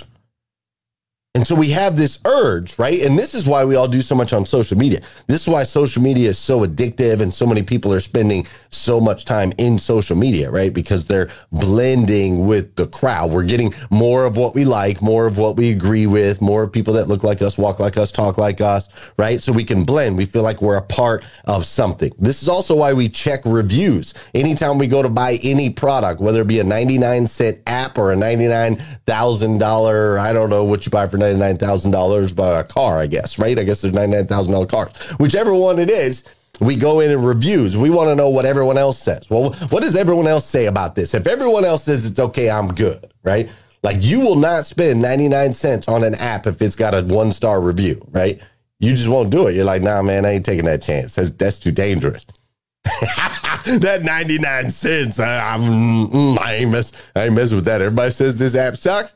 And 1.37 1.45
so 1.45 1.57
we 1.57 1.71
have 1.71 1.97
this 1.97 2.21
urge, 2.27 2.79
right? 2.79 3.03
And 3.03 3.19
this 3.19 3.35
is 3.35 3.45
why 3.45 3.65
we 3.65 3.75
all 3.75 3.89
do 3.89 4.03
so 4.03 4.15
much 4.15 4.33
on 4.33 4.47
social 4.47 4.79
media. 4.79 5.01
This 5.27 5.43
is 5.43 5.49
why 5.49 5.65
social 5.65 6.01
media 6.01 6.29
is 6.29 6.39
so 6.39 6.65
addictive 6.65 7.21
and 7.21 7.35
so 7.35 7.45
many 7.45 7.65
people 7.65 7.93
are 7.93 7.99
spending 7.99 8.47
so 8.71 9.01
much 9.01 9.25
time 9.25 9.53
in 9.59 9.77
social 9.77 10.17
media, 10.17 10.49
right? 10.49 10.73
Because 10.73 11.07
they're 11.07 11.33
blending 11.51 12.47
with 12.47 12.77
the 12.77 12.87
crowd. 12.87 13.33
We're 13.33 13.43
getting 13.43 13.75
more 13.91 14.27
of 14.27 14.37
what 14.37 14.55
we 14.55 14.65
like, 14.65 15.03
more 15.03 15.27
of 15.27 15.37
what 15.37 15.57
we 15.57 15.73
agree 15.73 16.07
with, 16.07 16.41
more 16.41 16.69
people 16.69 16.95
that 16.95 17.09
look 17.09 17.25
like 17.25 17.43
us, 17.43 17.59
walk 17.59 17.81
like 17.81 17.97
us, 17.97 18.13
talk 18.13 18.39
like 18.39 18.61
us, 18.61 18.89
right? 19.19 19.41
So 19.41 19.53
we 19.53 19.65
can 19.65 19.83
blend. 19.83 20.17
We 20.17 20.27
feel 20.27 20.45
like 20.45 20.63
we're 20.63 20.77
a 20.77 20.83
part 20.83 21.25
of 21.47 21.67
something. 21.67 22.13
This 22.17 22.45
is 22.45 22.49
also 22.49 22.77
why 22.77 22.93
we 22.93 23.09
check 23.09 23.41
reviews. 23.45 24.15
Anytime 24.37 24.79
we 24.79 24.87
go 24.87 25.03
to 25.03 25.09
buy 25.09 25.41
any 25.43 25.71
product, 25.71 26.21
whether 26.21 26.43
it 26.43 26.47
be 26.47 26.61
a 26.61 26.65
99 26.65 27.27
cent 27.27 27.59
app 27.67 27.99
or 27.99 28.13
a 28.13 28.17
$99,000, 28.17 30.21
I 30.21 30.33
don't 30.33 30.49
know 30.49 30.63
what 30.63 30.87
you 30.87 30.91
buy 30.91 31.09
for 31.09 31.24
$99,000 31.33 32.37
by 32.37 32.61
a 32.61 32.65
car, 32.65 32.99
I 32.99 33.07
guess, 33.07 33.39
right? 33.39 33.59
I 33.59 33.65
guess 33.65 33.83
there's 33.83 33.95
$99,000 33.95 34.69
cars. 34.69 34.91
Whichever 35.19 35.55
one 35.55 35.79
it 35.79 35.91
is, 35.91 36.25
we 36.61 36.77
go 36.77 37.01
in 37.01 37.11
and 37.11 37.27
reviews. 37.27 37.77
We 37.77 37.91
want 37.91 38.11
to 38.11 38.15
know 38.15 38.29
what 38.29 38.47
everyone 38.47 38.79
else 38.79 38.99
says. 38.99 39.29
Well, 39.29 39.53
what 39.71 39.83
does 39.83 39.97
everyone 39.97 40.27
else 40.27 40.47
say 40.47 40.67
about 40.67 40.95
this? 40.95 41.15
If 41.15 41.27
everyone 41.27 41.65
else 41.65 41.85
says 41.85 42.07
it's 42.07 42.21
okay, 42.21 42.51
I'm 42.51 42.69
good, 42.69 43.13
right? 43.23 43.49
Like 43.83 43.99
you 44.01 44.21
will 44.21 44.37
not 44.37 44.65
spend 44.65 45.03
99 45.03 45.53
cents 45.53 45.89
on 45.89 46.05
an 46.05 46.15
app 46.15 46.47
if 46.47 46.63
it's 46.63 46.77
got 46.77 46.95
a 46.95 47.03
one 47.03 47.33
star 47.33 47.61
review, 47.61 48.07
right? 48.13 48.41
You 48.81 48.93
just 48.95 49.09
won't 49.09 49.31
do 49.31 49.47
it. 49.47 49.55
You're 49.55 49.65
like, 49.65 49.83
nah, 49.83 50.03
man, 50.03 50.25
I 50.25 50.33
ain't 50.33 50.45
taking 50.45 50.65
that 50.67 50.83
chance. 50.83 51.15
That's, 51.15 51.31
that's 51.31 51.59
too 51.59 51.73
dangerous. 51.73 52.25
that 52.85 54.03
99 54.03 54.71
cents, 54.71 55.19
I, 55.19 55.55
I'm, 55.55 55.63
mm, 56.11 56.39
I 56.39 56.55
ain't 56.57 56.71
mess, 56.71 56.93
I 57.15 57.25
ain't 57.25 57.35
messing 57.35 57.57
with 57.57 57.65
that. 57.67 57.81
Everybody 57.81 58.11
says 58.11 58.39
this 58.39 58.55
app 58.55 58.77
sucks. 58.77 59.15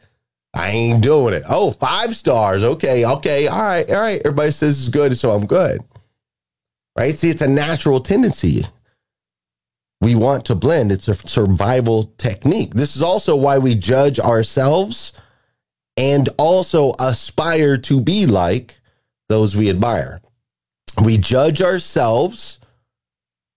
I 0.55 0.71
ain't 0.71 1.03
doing 1.03 1.35
it. 1.35 1.43
Oh, 1.49 1.71
five 1.71 2.17
stars. 2.17 2.65
Okay, 2.65 3.05
okay, 3.05 3.47
all 3.49 3.59
right, 3.59 3.89
all 3.89 4.01
right. 4.01 4.21
Everybody 4.25 4.51
says 4.51 4.79
it's 4.79 4.89
good, 4.89 5.17
so 5.17 5.31
I'm 5.31 5.47
good. 5.47 5.83
Right? 6.97 7.15
See, 7.17 7.31
it's 7.31 7.43
a 7.43 7.49
natural 7.49 8.01
tendency. 8.01 8.65
We 10.01 10.15
want 10.15 10.45
to 10.47 10.55
blend. 10.55 10.93
It's 10.93 11.09
a 11.09 11.15
survival 11.15 12.13
technique. 12.19 12.75
This 12.75 12.97
is 12.97 13.03
also 13.03 13.37
why 13.37 13.59
we 13.59 13.75
judge 13.75 14.19
ourselves 14.19 15.13
and 15.97 16.29
also 16.39 16.93
aspire 16.99 17.77
to 17.77 18.01
be 18.01 18.27
like 18.27 18.79
those 19.29 19.57
we 19.57 19.69
admire. 19.69 20.21
We 21.03 21.19
judge 21.19 21.61
ourselves 21.61 22.61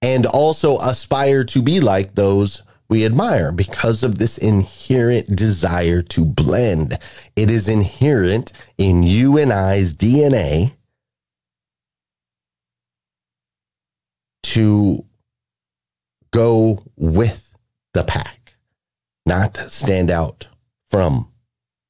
and 0.02 0.26
also 0.26 0.78
aspire 0.80 1.44
to 1.46 1.62
be 1.62 1.80
like 1.80 2.16
those 2.16 2.64
we 2.92 3.06
admire 3.06 3.54
because 3.54 4.04
of 4.04 4.18
this 4.18 4.38
inherent 4.38 5.34
desire 5.34 6.02
to 6.02 6.26
blend. 6.26 7.00
It 7.38 7.50
is 7.50 7.70
inherent 7.70 8.52
in 8.78 9.02
you 9.02 9.38
and 9.38 9.54
I's 9.54 9.94
DNA 9.94 10.74
to 14.44 15.06
go 16.32 16.84
with 16.98 17.56
the 17.94 18.04
pack, 18.04 18.56
not 19.26 19.56
stand 19.56 20.12
out 20.12 20.50
from 20.90 21.32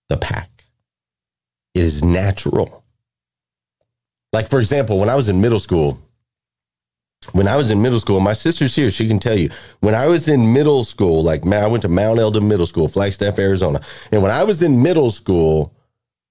the 0.08 0.18
pack. 0.18 0.66
It 1.74 1.82
is 1.82 2.04
natural. 2.04 2.84
Like, 4.32 4.50
for 4.50 4.60
example, 4.60 5.00
when 5.00 5.10
I 5.10 5.16
was 5.16 5.30
in 5.30 5.42
middle 5.42 5.60
school, 5.60 6.00
when 7.42 7.48
I 7.48 7.58
was 7.58 7.72
in 7.72 7.82
middle 7.82 8.00
school, 8.00 8.20
my 8.20 8.34
sister's 8.34 8.76
here. 8.76 8.92
She 8.92 9.08
can 9.08 9.18
tell 9.18 9.36
you. 9.36 9.50
When 9.80 9.96
I 9.96 10.06
was 10.06 10.28
in 10.28 10.54
middle 10.54 10.84
school, 10.84 11.24
like 11.24 11.44
man, 11.44 11.64
I 11.64 11.66
went 11.66 11.82
to 11.82 11.88
Mount 11.90 12.20
Elden 12.20 12.48
Middle 12.48 12.68
School, 12.68 12.88
Flagstaff, 12.88 13.40
Arizona. 13.40 13.82
And 14.12 14.22
when 14.22 14.30
I 14.30 14.44
was 14.44 14.62
in 14.62 14.84
middle 14.84 15.10
school, 15.10 15.74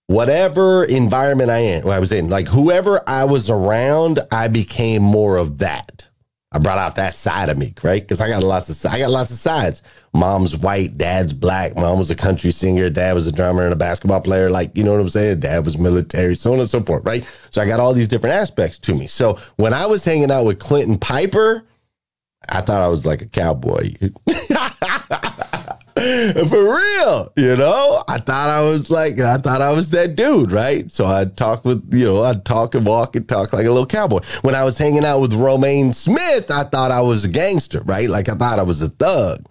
whatever 0.07 0.85
environment 0.85 1.51
I 1.51 1.59
in, 1.59 1.89
I 1.89 1.99
was 1.99 2.13
in, 2.13 2.29
like 2.29 2.47
whoever 2.47 3.03
I 3.09 3.25
was 3.25 3.51
around, 3.51 4.21
I 4.31 4.47
became 4.47 5.03
more 5.03 5.37
of 5.37 5.59
that. 5.59 6.07
I 6.53 6.59
brought 6.59 6.79
out 6.79 6.97
that 6.97 7.15
side 7.15 7.49
of 7.49 7.59
me, 7.59 7.73
right? 7.83 8.03
Because 8.03 8.21
I 8.21 8.29
got 8.29 8.43
lots 8.43 8.69
of 8.69 8.93
I 8.93 8.99
got 8.99 9.11
lots 9.11 9.31
of 9.31 9.37
sides. 9.37 9.83
Mom's 10.13 10.57
white, 10.57 10.99
dad's 10.99 11.33
black. 11.33 11.77
Mom 11.77 11.99
was 11.99 12.11
a 12.11 12.17
country 12.17 12.51
singer, 12.51 12.91
dad 12.91 13.15
was 13.15 13.29
a 13.29 13.33
drummer 13.33 13.63
and 13.63 13.73
a 13.73 13.77
basketball 13.77 14.21
player. 14.21 14.51
Like, 14.51 14.77
you 14.77 14.83
know 14.83 14.91
what 14.91 15.01
I'm 15.01 15.09
saying? 15.09 15.41
Dad 15.41 15.65
was 15.65 15.79
military, 15.79 16.35
so 16.35 16.53
on 16.53 16.59
and 16.59 16.69
so 16.69 16.81
forth, 16.81 17.05
right? 17.05 17.25
So 17.51 17.63
I 17.63 17.67
got 17.67 17.79
all 17.79 17.93
these 17.93 18.09
different 18.09 18.35
aspects 18.35 18.79
to 18.81 18.95
me. 18.95 19.07
So 19.07 19.39
when 19.57 19.73
I 19.73 19.87
was 19.87 20.05
hanging 20.05 20.33
out 20.33 20.45
with 20.45 20.59
Clinton 20.59 20.99
Piper, 20.99 21.65
I 22.49 22.63
thought 22.63 22.83
I 22.83 22.89
was 22.89 23.07
like 23.07 23.23
a 23.23 23.27
cowboy. 23.27 23.95
For 26.49 26.77
real, 26.77 27.31
you 27.37 27.57
know, 27.57 28.03
I 28.09 28.19
thought 28.21 28.49
I 28.49 28.63
was 28.63 28.89
like, 28.89 29.21
I 29.21 29.37
thought 29.37 29.61
I 29.61 29.71
was 29.73 29.91
that 29.91 30.17
dude, 30.17 30.51
right? 30.51 30.91
So 30.91 31.05
I'd 31.05 31.37
talk 31.37 31.63
with, 31.67 31.93
you 31.93 32.07
know, 32.07 32.23
I'd 32.23 32.47
talk 32.47 32.75
and 32.75 32.87
walk 32.87 33.17
and 33.17 33.29
talk 33.29 33.53
like 33.53 33.67
a 33.67 33.71
little 33.71 33.85
cowboy. 33.85 34.21
When 34.41 34.55
I 34.55 34.65
was 34.65 34.79
hanging 34.79 35.05
out 35.05 35.21
with 35.21 35.35
Romaine 35.35 35.93
Smith, 35.93 36.51
I 36.51 36.65
thought 36.65 36.91
I 36.91 37.03
was 37.03 37.25
a 37.25 37.29
gangster, 37.29 37.83
right? 37.83 38.09
Like 38.09 38.31
I 38.31 38.35
thought 38.35 38.59
I 38.59 38.63
was 38.63 38.81
a 38.81 38.89
thug, 38.89 39.45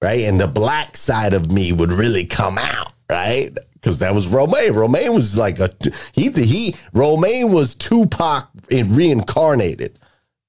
right? 0.00 0.20
And 0.20 0.40
the 0.40 0.46
black 0.46 0.96
side 0.96 1.34
of 1.34 1.50
me 1.50 1.72
would 1.72 1.90
really 1.90 2.24
come 2.24 2.56
out, 2.56 2.92
right? 3.10 3.50
Because 3.72 3.98
that 3.98 4.14
was 4.14 4.28
Romaine. 4.28 4.74
Romaine 4.74 5.12
was 5.12 5.36
like 5.36 5.58
a 5.58 5.70
he 6.12 6.30
he 6.30 6.76
Romaine 6.92 7.50
was 7.50 7.74
Tupac 7.74 8.48
reincarnated. 8.70 9.98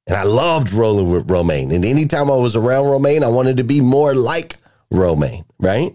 And 0.05 0.17
I 0.17 0.23
loved 0.23 0.71
rolling 0.71 1.09
with 1.11 1.31
Romaine. 1.31 1.71
And 1.71 1.83
anytime 1.83 2.29
I 2.29 2.35
was 2.35 2.55
around 2.55 2.87
Romaine, 2.87 3.23
I 3.23 3.29
wanted 3.29 3.57
to 3.57 3.63
be 3.63 3.81
more 3.81 4.13
like 4.13 4.57
Romaine, 4.93 5.43
right? 5.59 5.93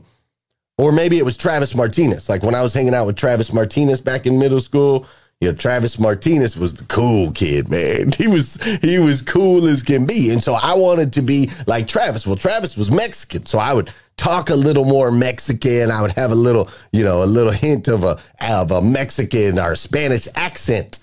Or 0.76 0.92
maybe 0.92 1.18
it 1.18 1.24
was 1.24 1.36
Travis 1.36 1.74
Martinez. 1.74 2.28
Like 2.28 2.42
when 2.42 2.54
I 2.54 2.62
was 2.62 2.74
hanging 2.74 2.94
out 2.94 3.06
with 3.06 3.16
Travis 3.16 3.52
Martinez 3.52 4.00
back 4.00 4.26
in 4.26 4.38
middle 4.38 4.60
school, 4.60 5.06
you 5.40 5.48
know, 5.48 5.56
Travis 5.56 5.98
Martinez 5.98 6.56
was 6.56 6.74
the 6.74 6.84
cool 6.84 7.30
kid, 7.32 7.68
man. 7.68 8.12
He 8.18 8.26
was 8.26 8.62
he 8.82 8.98
was 8.98 9.22
cool 9.22 9.66
as 9.66 9.82
can 9.82 10.04
be. 10.04 10.32
And 10.32 10.42
so 10.42 10.54
I 10.54 10.74
wanted 10.74 11.12
to 11.14 11.22
be 11.22 11.50
like 11.66 11.86
Travis. 11.86 12.26
Well, 12.26 12.36
Travis 12.36 12.76
was 12.76 12.90
Mexican, 12.90 13.46
so 13.46 13.58
I 13.58 13.72
would 13.72 13.90
talk 14.16 14.50
a 14.50 14.56
little 14.56 14.84
more 14.84 15.12
Mexican. 15.12 15.90
I 15.90 16.02
would 16.02 16.12
have 16.12 16.32
a 16.32 16.36
little, 16.36 16.68
you 16.92 17.04
know, 17.04 17.22
a 17.22 17.26
little 17.26 17.52
hint 17.52 17.86
of 17.86 18.02
a 18.04 18.20
of 18.40 18.72
a 18.72 18.82
Mexican 18.82 19.58
or 19.58 19.76
Spanish 19.76 20.26
accent. 20.34 20.98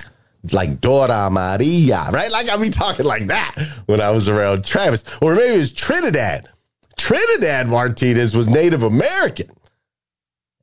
Like 0.51 0.79
Dora 0.79 1.27
Maria, 1.31 2.07
right? 2.11 2.29
Like 2.29 2.49
I'd 2.49 2.61
be 2.61 2.69
talking 2.69 3.05
like 3.05 3.25
that 3.27 3.55
when 3.87 3.99
I 3.99 4.11
was 4.11 4.27
around 4.29 4.63
Travis. 4.63 5.03
Or 5.19 5.33
maybe 5.33 5.55
it 5.55 5.57
was 5.57 5.71
Trinidad. 5.71 6.47
Trinidad 6.97 7.67
Martinez 7.67 8.35
was 8.35 8.47
Native 8.47 8.83
American. 8.83 9.49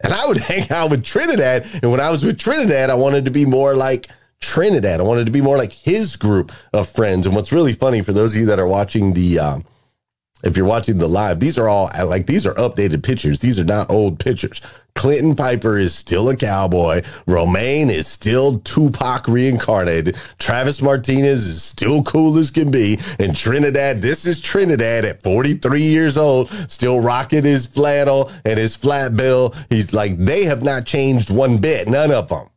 And 0.02 0.12
I 0.12 0.26
would 0.26 0.36
hang 0.38 0.70
out 0.70 0.90
with 0.90 1.04
Trinidad. 1.04 1.66
And 1.82 1.90
when 1.90 2.00
I 2.00 2.10
was 2.10 2.24
with 2.24 2.38
Trinidad, 2.38 2.90
I 2.90 2.94
wanted 2.94 3.24
to 3.24 3.30
be 3.30 3.44
more 3.44 3.74
like 3.74 4.08
Trinidad. 4.40 5.00
I 5.00 5.04
wanted 5.04 5.26
to 5.26 5.32
be 5.32 5.40
more 5.40 5.56
like 5.56 5.72
his 5.72 6.16
group 6.16 6.52
of 6.72 6.88
friends. 6.88 7.26
And 7.26 7.34
what's 7.34 7.52
really 7.52 7.72
funny 7.72 8.02
for 8.02 8.12
those 8.12 8.34
of 8.34 8.40
you 8.40 8.46
that 8.46 8.58
are 8.58 8.66
watching 8.66 9.12
the 9.12 9.38
um, 9.38 9.64
if 10.42 10.56
you're 10.56 10.66
watching 10.66 10.98
the 10.98 11.08
live, 11.08 11.40
these 11.40 11.58
are 11.58 11.68
all 11.68 11.90
like 12.04 12.26
these 12.26 12.46
are 12.46 12.54
updated 12.54 13.02
pictures. 13.02 13.40
These 13.40 13.60
are 13.60 13.64
not 13.64 13.90
old 13.90 14.18
pictures. 14.18 14.60
Clinton 14.94 15.34
Piper 15.34 15.78
is 15.78 15.94
still 15.94 16.28
a 16.28 16.36
cowboy. 16.36 17.02
Romaine 17.26 17.90
is 17.90 18.06
still 18.06 18.58
Tupac 18.58 19.26
reincarnated. 19.26 20.16
Travis 20.38 20.82
Martinez 20.82 21.46
is 21.46 21.62
still 21.62 22.02
cool 22.02 22.36
as 22.38 22.50
can 22.50 22.70
be. 22.70 22.98
And 23.18 23.34
Trinidad, 23.34 24.02
this 24.02 24.26
is 24.26 24.40
Trinidad 24.40 25.04
at 25.04 25.22
43 25.22 25.82
years 25.82 26.18
old, 26.18 26.50
still 26.68 27.00
rocking 27.00 27.44
his 27.44 27.66
flannel 27.66 28.30
and 28.44 28.58
his 28.58 28.76
flat 28.76 29.16
bill. 29.16 29.54
He's 29.70 29.94
like, 29.94 30.18
they 30.18 30.44
have 30.44 30.62
not 30.62 30.84
changed 30.84 31.34
one 31.34 31.58
bit, 31.58 31.88
none 31.88 32.12
of 32.12 32.28
them. 32.28 32.48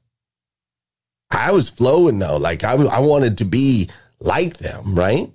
I 1.32 1.52
was 1.52 1.70
flowing 1.70 2.20
though. 2.20 2.38
Like 2.38 2.64
I, 2.64 2.74
I 2.74 3.00
wanted 3.00 3.38
to 3.40 3.46
be 3.46 3.90
like 4.20 4.58
them, 4.58 4.96
right? 4.96 5.32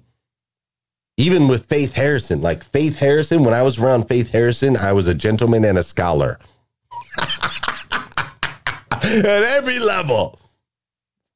Even 1.20 1.48
with 1.48 1.66
Faith 1.66 1.92
Harrison, 1.92 2.40
like 2.40 2.64
Faith 2.64 2.96
Harrison, 2.96 3.44
when 3.44 3.52
I 3.52 3.62
was 3.62 3.78
around 3.78 4.08
Faith 4.08 4.30
Harrison, 4.30 4.74
I 4.74 4.94
was 4.94 5.06
a 5.06 5.14
gentleman 5.14 5.66
and 5.66 5.76
a 5.76 5.82
scholar. 5.82 6.38
At 9.02 9.26
every 9.26 9.78
level. 9.78 10.40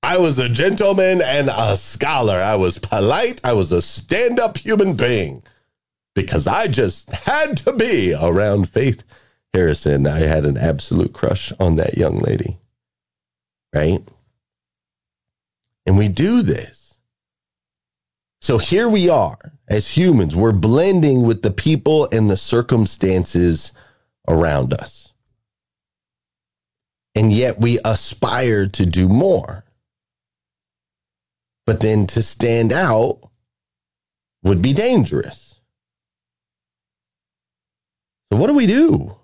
I 0.03 0.17
was 0.17 0.39
a 0.39 0.49
gentleman 0.49 1.21
and 1.21 1.51
a 1.53 1.77
scholar. 1.77 2.37
I 2.37 2.55
was 2.55 2.79
polite. 2.79 3.43
I 3.45 3.53
was 3.53 3.73
a 3.73 3.83
stand 3.83 4.41
up 4.41 4.57
human 4.57 4.95
being 4.95 5.43
because 6.15 6.47
I 6.47 6.67
just 6.67 7.11
had 7.11 7.59
to 7.59 7.73
be 7.75 8.15
around 8.15 8.71
Faith 8.71 9.03
Harrison. 9.53 10.07
I 10.07 10.21
had 10.21 10.47
an 10.47 10.57
absolute 10.57 11.13
crush 11.13 11.53
on 11.61 11.77
that 11.77 11.99
young 11.99 12.21
lady. 12.21 12.57
Right? 13.75 14.03
And 15.85 15.99
we 15.99 16.09
do 16.09 16.41
this 16.41 16.84
so 18.45 18.59
here 18.59 18.91
we 18.91 19.09
are 19.09 19.39
as 19.71 19.97
humans, 19.97 20.37
we're 20.37 20.53
blending 20.53 21.23
with 21.23 21.41
the 21.41 21.51
people 21.51 22.07
and 22.13 22.29
the 22.29 22.37
circumstances 22.37 23.73
around 24.29 24.75
us. 24.75 25.15
And 27.15 27.33
yet 27.33 27.59
we 27.59 27.79
aspire 27.87 28.67
to 28.67 28.85
do 28.85 29.09
more. 29.09 29.65
But 31.65 31.81
then 31.81 32.07
to 32.09 32.23
stand 32.23 32.71
out 32.71 33.31
would 34.43 34.61
be 34.61 34.75
dangerous. 34.75 35.55
So, 38.31 38.39
what 38.39 38.49
do 38.49 38.53
we 38.53 38.67
do? 38.67 39.17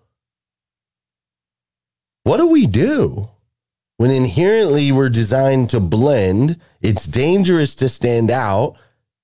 What 2.22 2.38
do 2.38 2.48
we 2.48 2.66
do 2.66 3.28
when 3.98 4.11
inherently 4.11 4.92
we're 4.92 5.11
designed 5.11 5.68
to 5.70 5.80
blend? 5.80 6.59
It's 6.80 7.04
dangerous 7.04 7.74
to 7.74 7.90
stand 7.90 8.30
out 8.30 8.78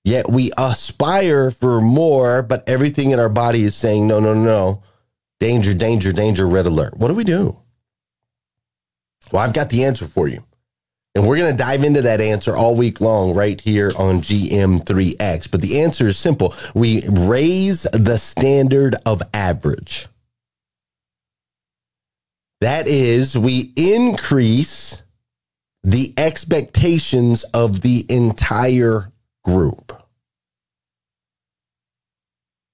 Yet 0.06 0.30
we 0.30 0.52
aspire 0.56 1.50
for 1.50 1.80
more, 1.80 2.40
but 2.40 2.68
everything 2.68 3.10
in 3.10 3.18
our 3.18 3.28
body 3.28 3.64
is 3.64 3.74
saying, 3.74 4.06
no, 4.06 4.20
no, 4.20 4.34
no, 4.34 4.44
no. 4.44 4.82
danger, 5.40 5.74
danger, 5.74 6.12
danger, 6.12 6.46
red 6.46 6.68
alert. 6.68 6.96
What 6.96 7.08
do 7.08 7.14
we 7.14 7.24
do? 7.24 7.56
Well, 9.32 9.42
I've 9.42 9.52
got 9.52 9.68
the 9.68 9.82
answer 9.82 10.06
for 10.06 10.28
you. 10.28 10.44
And 11.16 11.26
we're 11.26 11.38
going 11.38 11.50
to 11.50 11.60
dive 11.60 11.82
into 11.82 12.02
that 12.02 12.20
answer 12.20 12.56
all 12.56 12.76
week 12.76 13.00
long 13.00 13.34
right 13.34 13.60
here 13.60 13.90
on 13.98 14.20
GM3X. 14.20 15.50
But 15.50 15.60
the 15.60 15.82
answer 15.82 16.06
is 16.06 16.16
simple 16.16 16.54
we 16.72 17.02
raise 17.08 17.82
the 17.92 18.16
standard 18.16 18.94
of 19.04 19.22
average. 19.34 20.06
That 22.60 22.86
is, 22.86 23.36
we 23.36 23.72
increase 23.74 25.02
the 25.82 26.14
expectations 26.16 27.42
of 27.42 27.80
the 27.80 28.06
entire 28.08 29.10
group. 29.46 29.92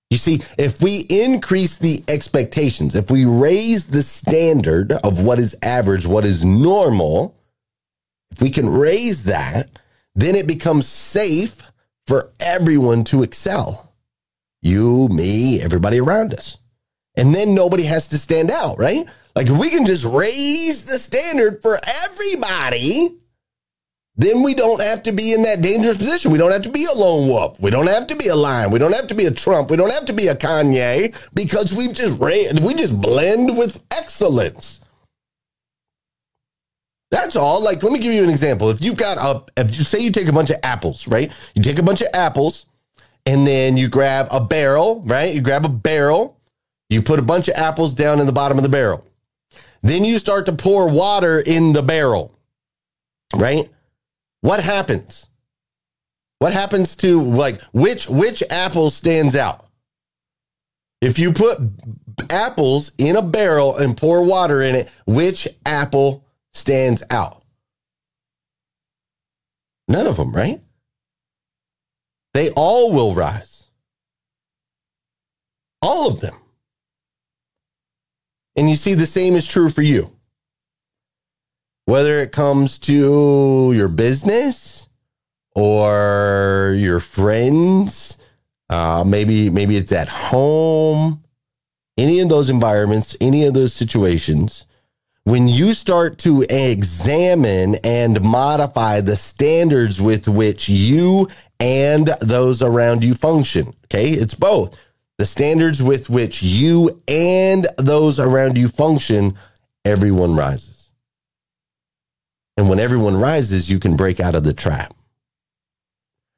You 0.08 0.16
see, 0.16 0.40
if 0.58 0.80
we 0.80 1.00
increase 1.08 1.76
the 1.76 2.02
expectations, 2.08 2.94
if 2.94 3.10
we 3.10 3.26
raise 3.26 3.86
the 3.86 4.02
standard 4.02 4.92
of 4.92 5.22
what 5.22 5.38
is 5.38 5.54
average, 5.62 6.06
what 6.06 6.24
is 6.24 6.44
normal, 6.44 7.34
if 8.30 8.40
we 8.40 8.48
can 8.50 8.68
raise 8.68 9.24
that, 9.24 9.68
then 10.14 10.34
it 10.34 10.46
becomes 10.46 10.86
safe 10.86 11.62
for 12.06 12.30
everyone 12.40 13.04
to 13.04 13.22
excel. 13.22 13.94
You, 14.62 15.08
me, 15.08 15.60
everybody 15.60 16.00
around 16.00 16.32
us. 16.32 16.56
And 17.14 17.34
then 17.34 17.54
nobody 17.54 17.82
has 17.82 18.08
to 18.08 18.18
stand 18.18 18.50
out, 18.50 18.78
right? 18.78 19.06
Like 19.36 19.48
if 19.48 19.58
we 19.58 19.68
can 19.68 19.84
just 19.84 20.04
raise 20.04 20.84
the 20.84 20.98
standard 20.98 21.60
for 21.60 21.78
everybody, 22.04 23.18
then 24.16 24.42
we 24.42 24.54
don't 24.54 24.82
have 24.82 25.02
to 25.04 25.12
be 25.12 25.32
in 25.32 25.42
that 25.42 25.62
dangerous 25.62 25.96
position. 25.96 26.30
We 26.30 26.38
don't 26.38 26.52
have 26.52 26.62
to 26.62 26.70
be 26.70 26.84
a 26.84 26.92
lone 26.92 27.28
wolf. 27.28 27.58
We 27.60 27.70
don't 27.70 27.86
have 27.86 28.06
to 28.08 28.16
be 28.16 28.28
a 28.28 28.36
lion. 28.36 28.70
We 28.70 28.78
don't 28.78 28.92
have 28.92 29.06
to 29.06 29.14
be 29.14 29.24
a 29.24 29.30
Trump. 29.30 29.70
We 29.70 29.76
don't 29.76 29.90
have 29.90 30.04
to 30.06 30.12
be 30.12 30.28
a 30.28 30.34
Kanye 30.34 31.16
because 31.32 31.72
we've 31.72 31.94
just 31.94 32.18
we 32.18 32.74
just 32.74 33.00
blend 33.00 33.56
with 33.56 33.80
excellence. 33.90 34.80
That's 37.10 37.36
all. 37.36 37.62
Like, 37.62 37.82
let 37.82 37.92
me 37.92 37.98
give 37.98 38.12
you 38.12 38.24
an 38.24 38.30
example. 38.30 38.70
If 38.70 38.82
you've 38.82 38.96
got 38.96 39.18
a, 39.18 39.44
if 39.60 39.76
you 39.76 39.84
say 39.84 40.00
you 40.00 40.10
take 40.10 40.28
a 40.28 40.32
bunch 40.32 40.50
of 40.50 40.56
apples, 40.62 41.06
right? 41.06 41.30
You 41.54 41.62
take 41.62 41.78
a 41.78 41.82
bunch 41.82 42.00
of 42.00 42.08
apples 42.14 42.66
and 43.26 43.46
then 43.46 43.76
you 43.76 43.88
grab 43.88 44.28
a 44.30 44.40
barrel, 44.40 45.02
right? 45.02 45.32
You 45.32 45.42
grab 45.42 45.64
a 45.64 45.68
barrel, 45.68 46.38
you 46.88 47.02
put 47.02 47.18
a 47.18 47.22
bunch 47.22 47.48
of 47.48 47.54
apples 47.54 47.94
down 47.94 48.18
in 48.20 48.26
the 48.26 48.32
bottom 48.32 48.58
of 48.58 48.62
the 48.62 48.70
barrel. 48.70 49.06
Then 49.82 50.04
you 50.04 50.18
start 50.18 50.46
to 50.46 50.52
pour 50.52 50.88
water 50.90 51.38
in 51.38 51.72
the 51.72 51.82
barrel, 51.82 52.34
right? 53.36 53.70
What 54.42 54.62
happens? 54.62 55.28
What 56.40 56.52
happens 56.52 56.96
to 56.96 57.22
like 57.22 57.62
which 57.72 58.08
which 58.08 58.42
apple 58.50 58.90
stands 58.90 59.36
out? 59.36 59.66
If 61.00 61.18
you 61.18 61.32
put 61.32 61.58
apples 62.28 62.90
in 62.98 63.16
a 63.16 63.22
barrel 63.22 63.76
and 63.76 63.96
pour 63.96 64.24
water 64.24 64.60
in 64.60 64.74
it, 64.74 64.90
which 65.06 65.48
apple 65.64 66.26
stands 66.52 67.02
out? 67.10 67.44
None 69.88 70.06
of 70.06 70.16
them, 70.16 70.32
right? 70.32 70.60
They 72.34 72.50
all 72.50 72.92
will 72.92 73.14
rise. 73.14 73.64
All 75.80 76.08
of 76.08 76.20
them. 76.20 76.36
And 78.56 78.68
you 78.68 78.76
see, 78.76 78.94
the 78.94 79.06
same 79.06 79.34
is 79.34 79.46
true 79.46 79.70
for 79.70 79.82
you 79.82 80.12
whether 81.84 82.18
it 82.20 82.32
comes 82.32 82.78
to 82.78 83.72
your 83.74 83.88
business 83.88 84.88
or 85.54 86.74
your 86.76 87.00
friends. 87.00 88.16
Uh, 88.70 89.04
maybe 89.06 89.50
maybe 89.50 89.76
it's 89.76 89.92
at 89.92 90.08
home. 90.08 91.22
Any 91.98 92.20
of 92.20 92.28
those 92.28 92.48
environments, 92.48 93.14
any 93.20 93.44
of 93.44 93.52
those 93.52 93.74
situations, 93.74 94.66
when 95.24 95.46
you 95.46 95.74
start 95.74 96.18
to 96.18 96.42
examine 96.48 97.76
and 97.84 98.22
modify 98.22 99.00
the 99.00 99.16
standards 99.16 100.00
with 100.00 100.26
which 100.26 100.68
you 100.68 101.28
and 101.60 102.08
those 102.20 102.62
around 102.62 103.04
you 103.04 103.14
function. 103.14 103.74
Okay, 103.84 104.10
it's 104.10 104.34
both 104.34 104.78
the 105.18 105.26
standards 105.26 105.82
with 105.82 106.10
which 106.10 106.42
you 106.42 107.00
and 107.06 107.68
those 107.76 108.18
around 108.18 108.58
you 108.58 108.68
function, 108.68 109.36
everyone 109.84 110.34
rises. 110.34 110.71
And 112.56 112.68
when 112.68 112.80
everyone 112.80 113.18
rises, 113.18 113.70
you 113.70 113.78
can 113.78 113.96
break 113.96 114.20
out 114.20 114.34
of 114.34 114.44
the 114.44 114.52
trap. 114.52 114.94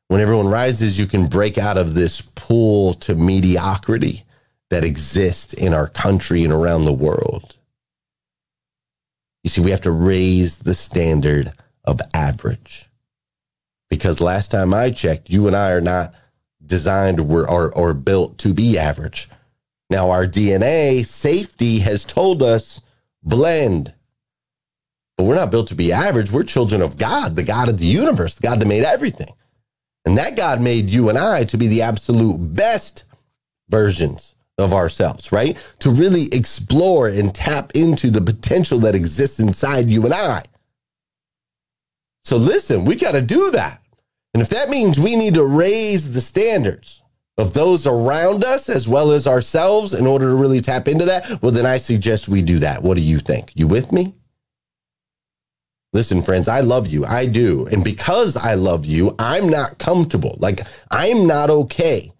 When 0.08 0.20
everyone 0.20 0.48
rises, 0.48 0.98
you 0.98 1.06
can 1.06 1.26
break 1.26 1.58
out 1.58 1.76
of 1.76 1.94
this 1.94 2.20
pull 2.20 2.94
to 2.94 3.14
mediocrity 3.14 4.24
that 4.70 4.84
exists 4.84 5.52
in 5.52 5.74
our 5.74 5.88
country 5.88 6.44
and 6.44 6.52
around 6.52 6.82
the 6.82 6.92
world. 6.92 7.56
You 9.42 9.50
see, 9.50 9.60
we 9.60 9.70
have 9.70 9.82
to 9.82 9.90
raise 9.90 10.58
the 10.58 10.74
standard 10.74 11.52
of 11.84 12.00
average. 12.14 12.88
Because 13.90 14.20
last 14.20 14.50
time 14.50 14.72
I 14.72 14.90
checked, 14.90 15.30
you 15.30 15.46
and 15.46 15.54
I 15.54 15.72
are 15.72 15.80
not 15.80 16.14
designed 16.64 17.20
or, 17.20 17.48
or, 17.48 17.72
or 17.72 17.94
built 17.94 18.38
to 18.38 18.54
be 18.54 18.78
average. 18.78 19.28
Now, 19.90 20.10
our 20.10 20.26
DNA 20.26 21.04
safety 21.04 21.80
has 21.80 22.04
told 22.04 22.42
us 22.42 22.80
blend. 23.22 23.94
But 25.24 25.28
we're 25.28 25.36
not 25.36 25.50
built 25.50 25.68
to 25.68 25.74
be 25.74 25.90
average. 25.90 26.30
We're 26.30 26.42
children 26.42 26.82
of 26.82 26.98
God, 26.98 27.34
the 27.34 27.42
God 27.42 27.70
of 27.70 27.78
the 27.78 27.86
universe, 27.86 28.34
the 28.34 28.42
God 28.42 28.60
that 28.60 28.66
made 28.66 28.84
everything. 28.84 29.32
And 30.04 30.18
that 30.18 30.36
God 30.36 30.60
made 30.60 30.90
you 30.90 31.08
and 31.08 31.16
I 31.16 31.44
to 31.44 31.56
be 31.56 31.66
the 31.66 31.80
absolute 31.80 32.36
best 32.36 33.04
versions 33.70 34.34
of 34.58 34.74
ourselves, 34.74 35.32
right? 35.32 35.56
To 35.78 35.90
really 35.90 36.26
explore 36.30 37.08
and 37.08 37.34
tap 37.34 37.72
into 37.74 38.10
the 38.10 38.20
potential 38.20 38.78
that 38.80 38.94
exists 38.94 39.40
inside 39.40 39.88
you 39.88 40.04
and 40.04 40.12
I. 40.12 40.42
So 42.24 42.36
listen, 42.36 42.84
we 42.84 42.94
got 42.94 43.12
to 43.12 43.22
do 43.22 43.50
that. 43.52 43.80
And 44.34 44.42
if 44.42 44.50
that 44.50 44.68
means 44.68 45.00
we 45.00 45.16
need 45.16 45.32
to 45.36 45.46
raise 45.46 46.12
the 46.12 46.20
standards 46.20 47.00
of 47.38 47.54
those 47.54 47.86
around 47.86 48.44
us 48.44 48.68
as 48.68 48.86
well 48.86 49.10
as 49.10 49.26
ourselves 49.26 49.94
in 49.94 50.06
order 50.06 50.28
to 50.28 50.34
really 50.34 50.60
tap 50.60 50.86
into 50.86 51.06
that, 51.06 51.40
well, 51.40 51.50
then 51.50 51.64
I 51.64 51.78
suggest 51.78 52.28
we 52.28 52.42
do 52.42 52.58
that. 52.58 52.82
What 52.82 52.98
do 52.98 53.02
you 53.02 53.20
think? 53.20 53.52
You 53.54 53.66
with 53.66 53.90
me? 53.90 54.12
Listen, 55.94 56.22
friends, 56.22 56.48
I 56.48 56.60
love 56.60 56.88
you. 56.88 57.06
I 57.06 57.24
do. 57.24 57.68
And 57.68 57.84
because 57.84 58.36
I 58.36 58.54
love 58.54 58.84
you, 58.84 59.14
I'm 59.20 59.48
not 59.48 59.78
comfortable. 59.78 60.36
Like, 60.40 60.60
I'm 60.90 61.24
not 61.24 61.50
okay 61.50 62.10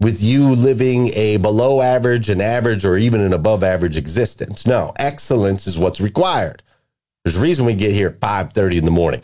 with 0.00 0.22
you 0.22 0.54
living 0.54 1.08
a 1.08 1.36
below 1.36 1.82
average, 1.82 2.30
an 2.30 2.40
average, 2.40 2.86
or 2.86 2.96
even 2.96 3.20
an 3.20 3.34
above 3.34 3.62
average 3.62 3.98
existence. 3.98 4.66
No, 4.66 4.94
excellence 4.96 5.66
is 5.66 5.78
what's 5.78 6.00
required. 6.00 6.62
There's 7.22 7.36
a 7.36 7.40
reason 7.42 7.66
we 7.66 7.74
get 7.74 7.92
here 7.92 8.08
at 8.08 8.20
5:30 8.20 8.78
in 8.78 8.86
the 8.86 8.90
morning. 8.90 9.22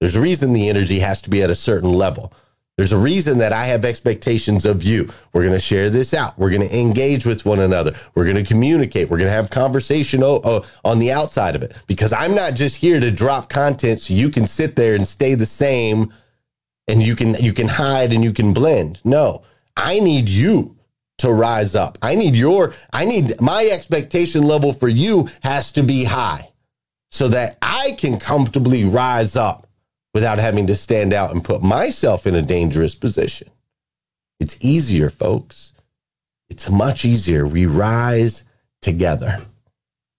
There's 0.00 0.16
a 0.16 0.20
reason 0.20 0.54
the 0.54 0.70
energy 0.70 1.00
has 1.00 1.20
to 1.22 1.30
be 1.30 1.42
at 1.42 1.50
a 1.50 1.54
certain 1.54 1.92
level. 1.92 2.32
There's 2.78 2.92
a 2.92 2.98
reason 2.98 3.38
that 3.38 3.52
I 3.52 3.66
have 3.66 3.84
expectations 3.84 4.64
of 4.64 4.82
you. 4.82 5.10
We're 5.32 5.42
going 5.42 5.52
to 5.52 5.60
share 5.60 5.90
this 5.90 6.14
out. 6.14 6.38
We're 6.38 6.50
going 6.50 6.66
to 6.66 6.80
engage 6.80 7.26
with 7.26 7.44
one 7.44 7.60
another. 7.60 7.94
We're 8.14 8.24
going 8.24 8.36
to 8.36 8.44
communicate. 8.44 9.10
We're 9.10 9.18
going 9.18 9.28
to 9.28 9.36
have 9.36 9.50
conversation 9.50 10.22
on 10.22 10.98
the 10.98 11.12
outside 11.12 11.54
of 11.54 11.62
it 11.62 11.74
because 11.86 12.12
I'm 12.14 12.34
not 12.34 12.54
just 12.54 12.76
here 12.76 12.98
to 12.98 13.10
drop 13.10 13.50
content 13.50 14.00
so 14.00 14.14
you 14.14 14.30
can 14.30 14.46
sit 14.46 14.74
there 14.74 14.94
and 14.94 15.06
stay 15.06 15.34
the 15.34 15.46
same 15.46 16.12
and 16.88 17.02
you 17.02 17.14
can 17.14 17.34
you 17.34 17.52
can 17.52 17.68
hide 17.68 18.12
and 18.12 18.24
you 18.24 18.32
can 18.32 18.52
blend. 18.52 19.00
No. 19.04 19.42
I 19.76 20.00
need 20.00 20.28
you 20.28 20.76
to 21.18 21.32
rise 21.32 21.74
up. 21.74 21.98
I 22.02 22.14
need 22.14 22.34
your, 22.34 22.74
I 22.92 23.04
need 23.04 23.40
my 23.40 23.64
expectation 23.66 24.42
level 24.42 24.72
for 24.72 24.88
you 24.88 25.28
has 25.42 25.72
to 25.72 25.82
be 25.82 26.04
high 26.04 26.50
so 27.10 27.28
that 27.28 27.58
I 27.62 27.94
can 27.98 28.18
comfortably 28.18 28.84
rise 28.84 29.36
up 29.36 29.68
without 30.14 30.38
having 30.38 30.66
to 30.66 30.76
stand 30.76 31.12
out 31.12 31.32
and 31.32 31.44
put 31.44 31.62
myself 31.62 32.26
in 32.26 32.34
a 32.34 32.42
dangerous 32.42 32.94
position. 32.94 33.48
It's 34.40 34.58
easier, 34.60 35.08
folks. 35.08 35.72
It's 36.48 36.68
much 36.68 37.04
easier. 37.04 37.46
We 37.46 37.66
rise 37.66 38.42
together. 38.82 39.44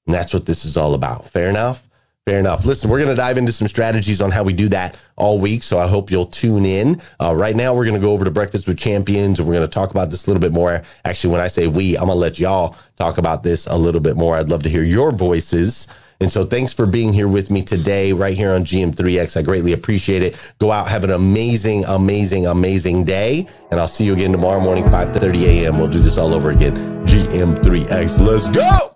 And 0.06 0.16
that's 0.16 0.34
what 0.34 0.46
this 0.46 0.66
is 0.66 0.78
all 0.78 0.94
about. 0.94 1.28
Fair 1.28 1.50
enough? 1.50 1.88
Fair 2.26 2.40
enough. 2.40 2.66
Listen, 2.66 2.90
we're 2.90 3.00
going 3.00 3.10
to 3.10 3.16
dive 3.16 3.38
into 3.38 3.52
some 3.52 3.68
strategies 3.68 4.22
on 4.22 4.32
how 4.32 4.44
we 4.44 4.54
do 4.54 4.70
that 4.70 4.98
all 5.18 5.40
week. 5.40 5.62
So 5.62 5.78
I 5.78 5.88
hope 5.88 6.10
you'll 6.10 6.26
tune 6.26 6.66
in. 6.66 7.02
Uh, 7.22 7.36
right 7.36 7.56
now, 7.56 7.74
we're 7.74 7.84
going 7.84 8.00
to 8.00 8.06
go 8.06 8.14
over 8.14 8.24
to 8.24 8.32
Breakfast 8.32 8.66
with 8.66 8.78
Champions 8.78 9.40
and 9.40 9.48
we're 9.48 9.56
going 9.56 9.68
to 9.68 9.74
talk 9.74 9.92
about 9.92 10.10
this 10.10 10.26
a 10.26 10.30
little 10.30 10.40
bit 10.40 10.54
more. 10.54 10.82
Actually, 11.04 11.34
when 11.34 11.42
I 11.42 11.48
say 11.48 11.68
we, 11.68 11.98
I'm 11.98 12.06
going 12.06 12.16
to 12.16 12.22
let 12.22 12.40
y'all 12.40 12.78
talk 12.98 13.18
about 13.18 13.44
this 13.44 13.68
a 13.68 13.78
little 13.78 14.00
bit 14.00 14.16
more. 14.16 14.38
I'd 14.38 14.50
love 14.50 14.64
to 14.64 14.70
hear 14.70 14.84
your 14.84 15.12
voices. 15.12 15.88
And 16.24 16.32
so 16.32 16.46
thanks 16.46 16.74
for 16.74 16.86
being 16.86 17.12
here 17.12 17.28
with 17.28 17.52
me 17.52 17.64
today, 17.64 18.14
right 18.14 18.36
here 18.36 18.54
on 18.54 18.64
GM3X. 18.64 19.36
I 19.36 19.42
greatly 19.42 19.74
appreciate 19.74 20.24
it. 20.24 20.40
Go 20.58 20.72
out, 20.72 20.88
have 20.88 21.04
an 21.04 21.12
amazing, 21.12 21.84
amazing, 21.84 22.48
amazing 22.48 23.04
day. 23.04 23.46
And 23.72 23.80
I'll 23.80 23.90
see 23.90 24.06
you 24.06 24.14
again 24.14 24.32
tomorrow 24.32 24.62
morning, 24.62 24.90
5 24.90 25.14
30 25.14 25.46
a.m. 25.66 25.78
We'll 25.78 25.90
do 25.90 26.00
this 26.00 26.18
all 26.18 26.34
over 26.34 26.52
again. 26.52 27.06
GM3X. 27.06 28.26
Let's 28.26 28.48
go. 28.48 28.93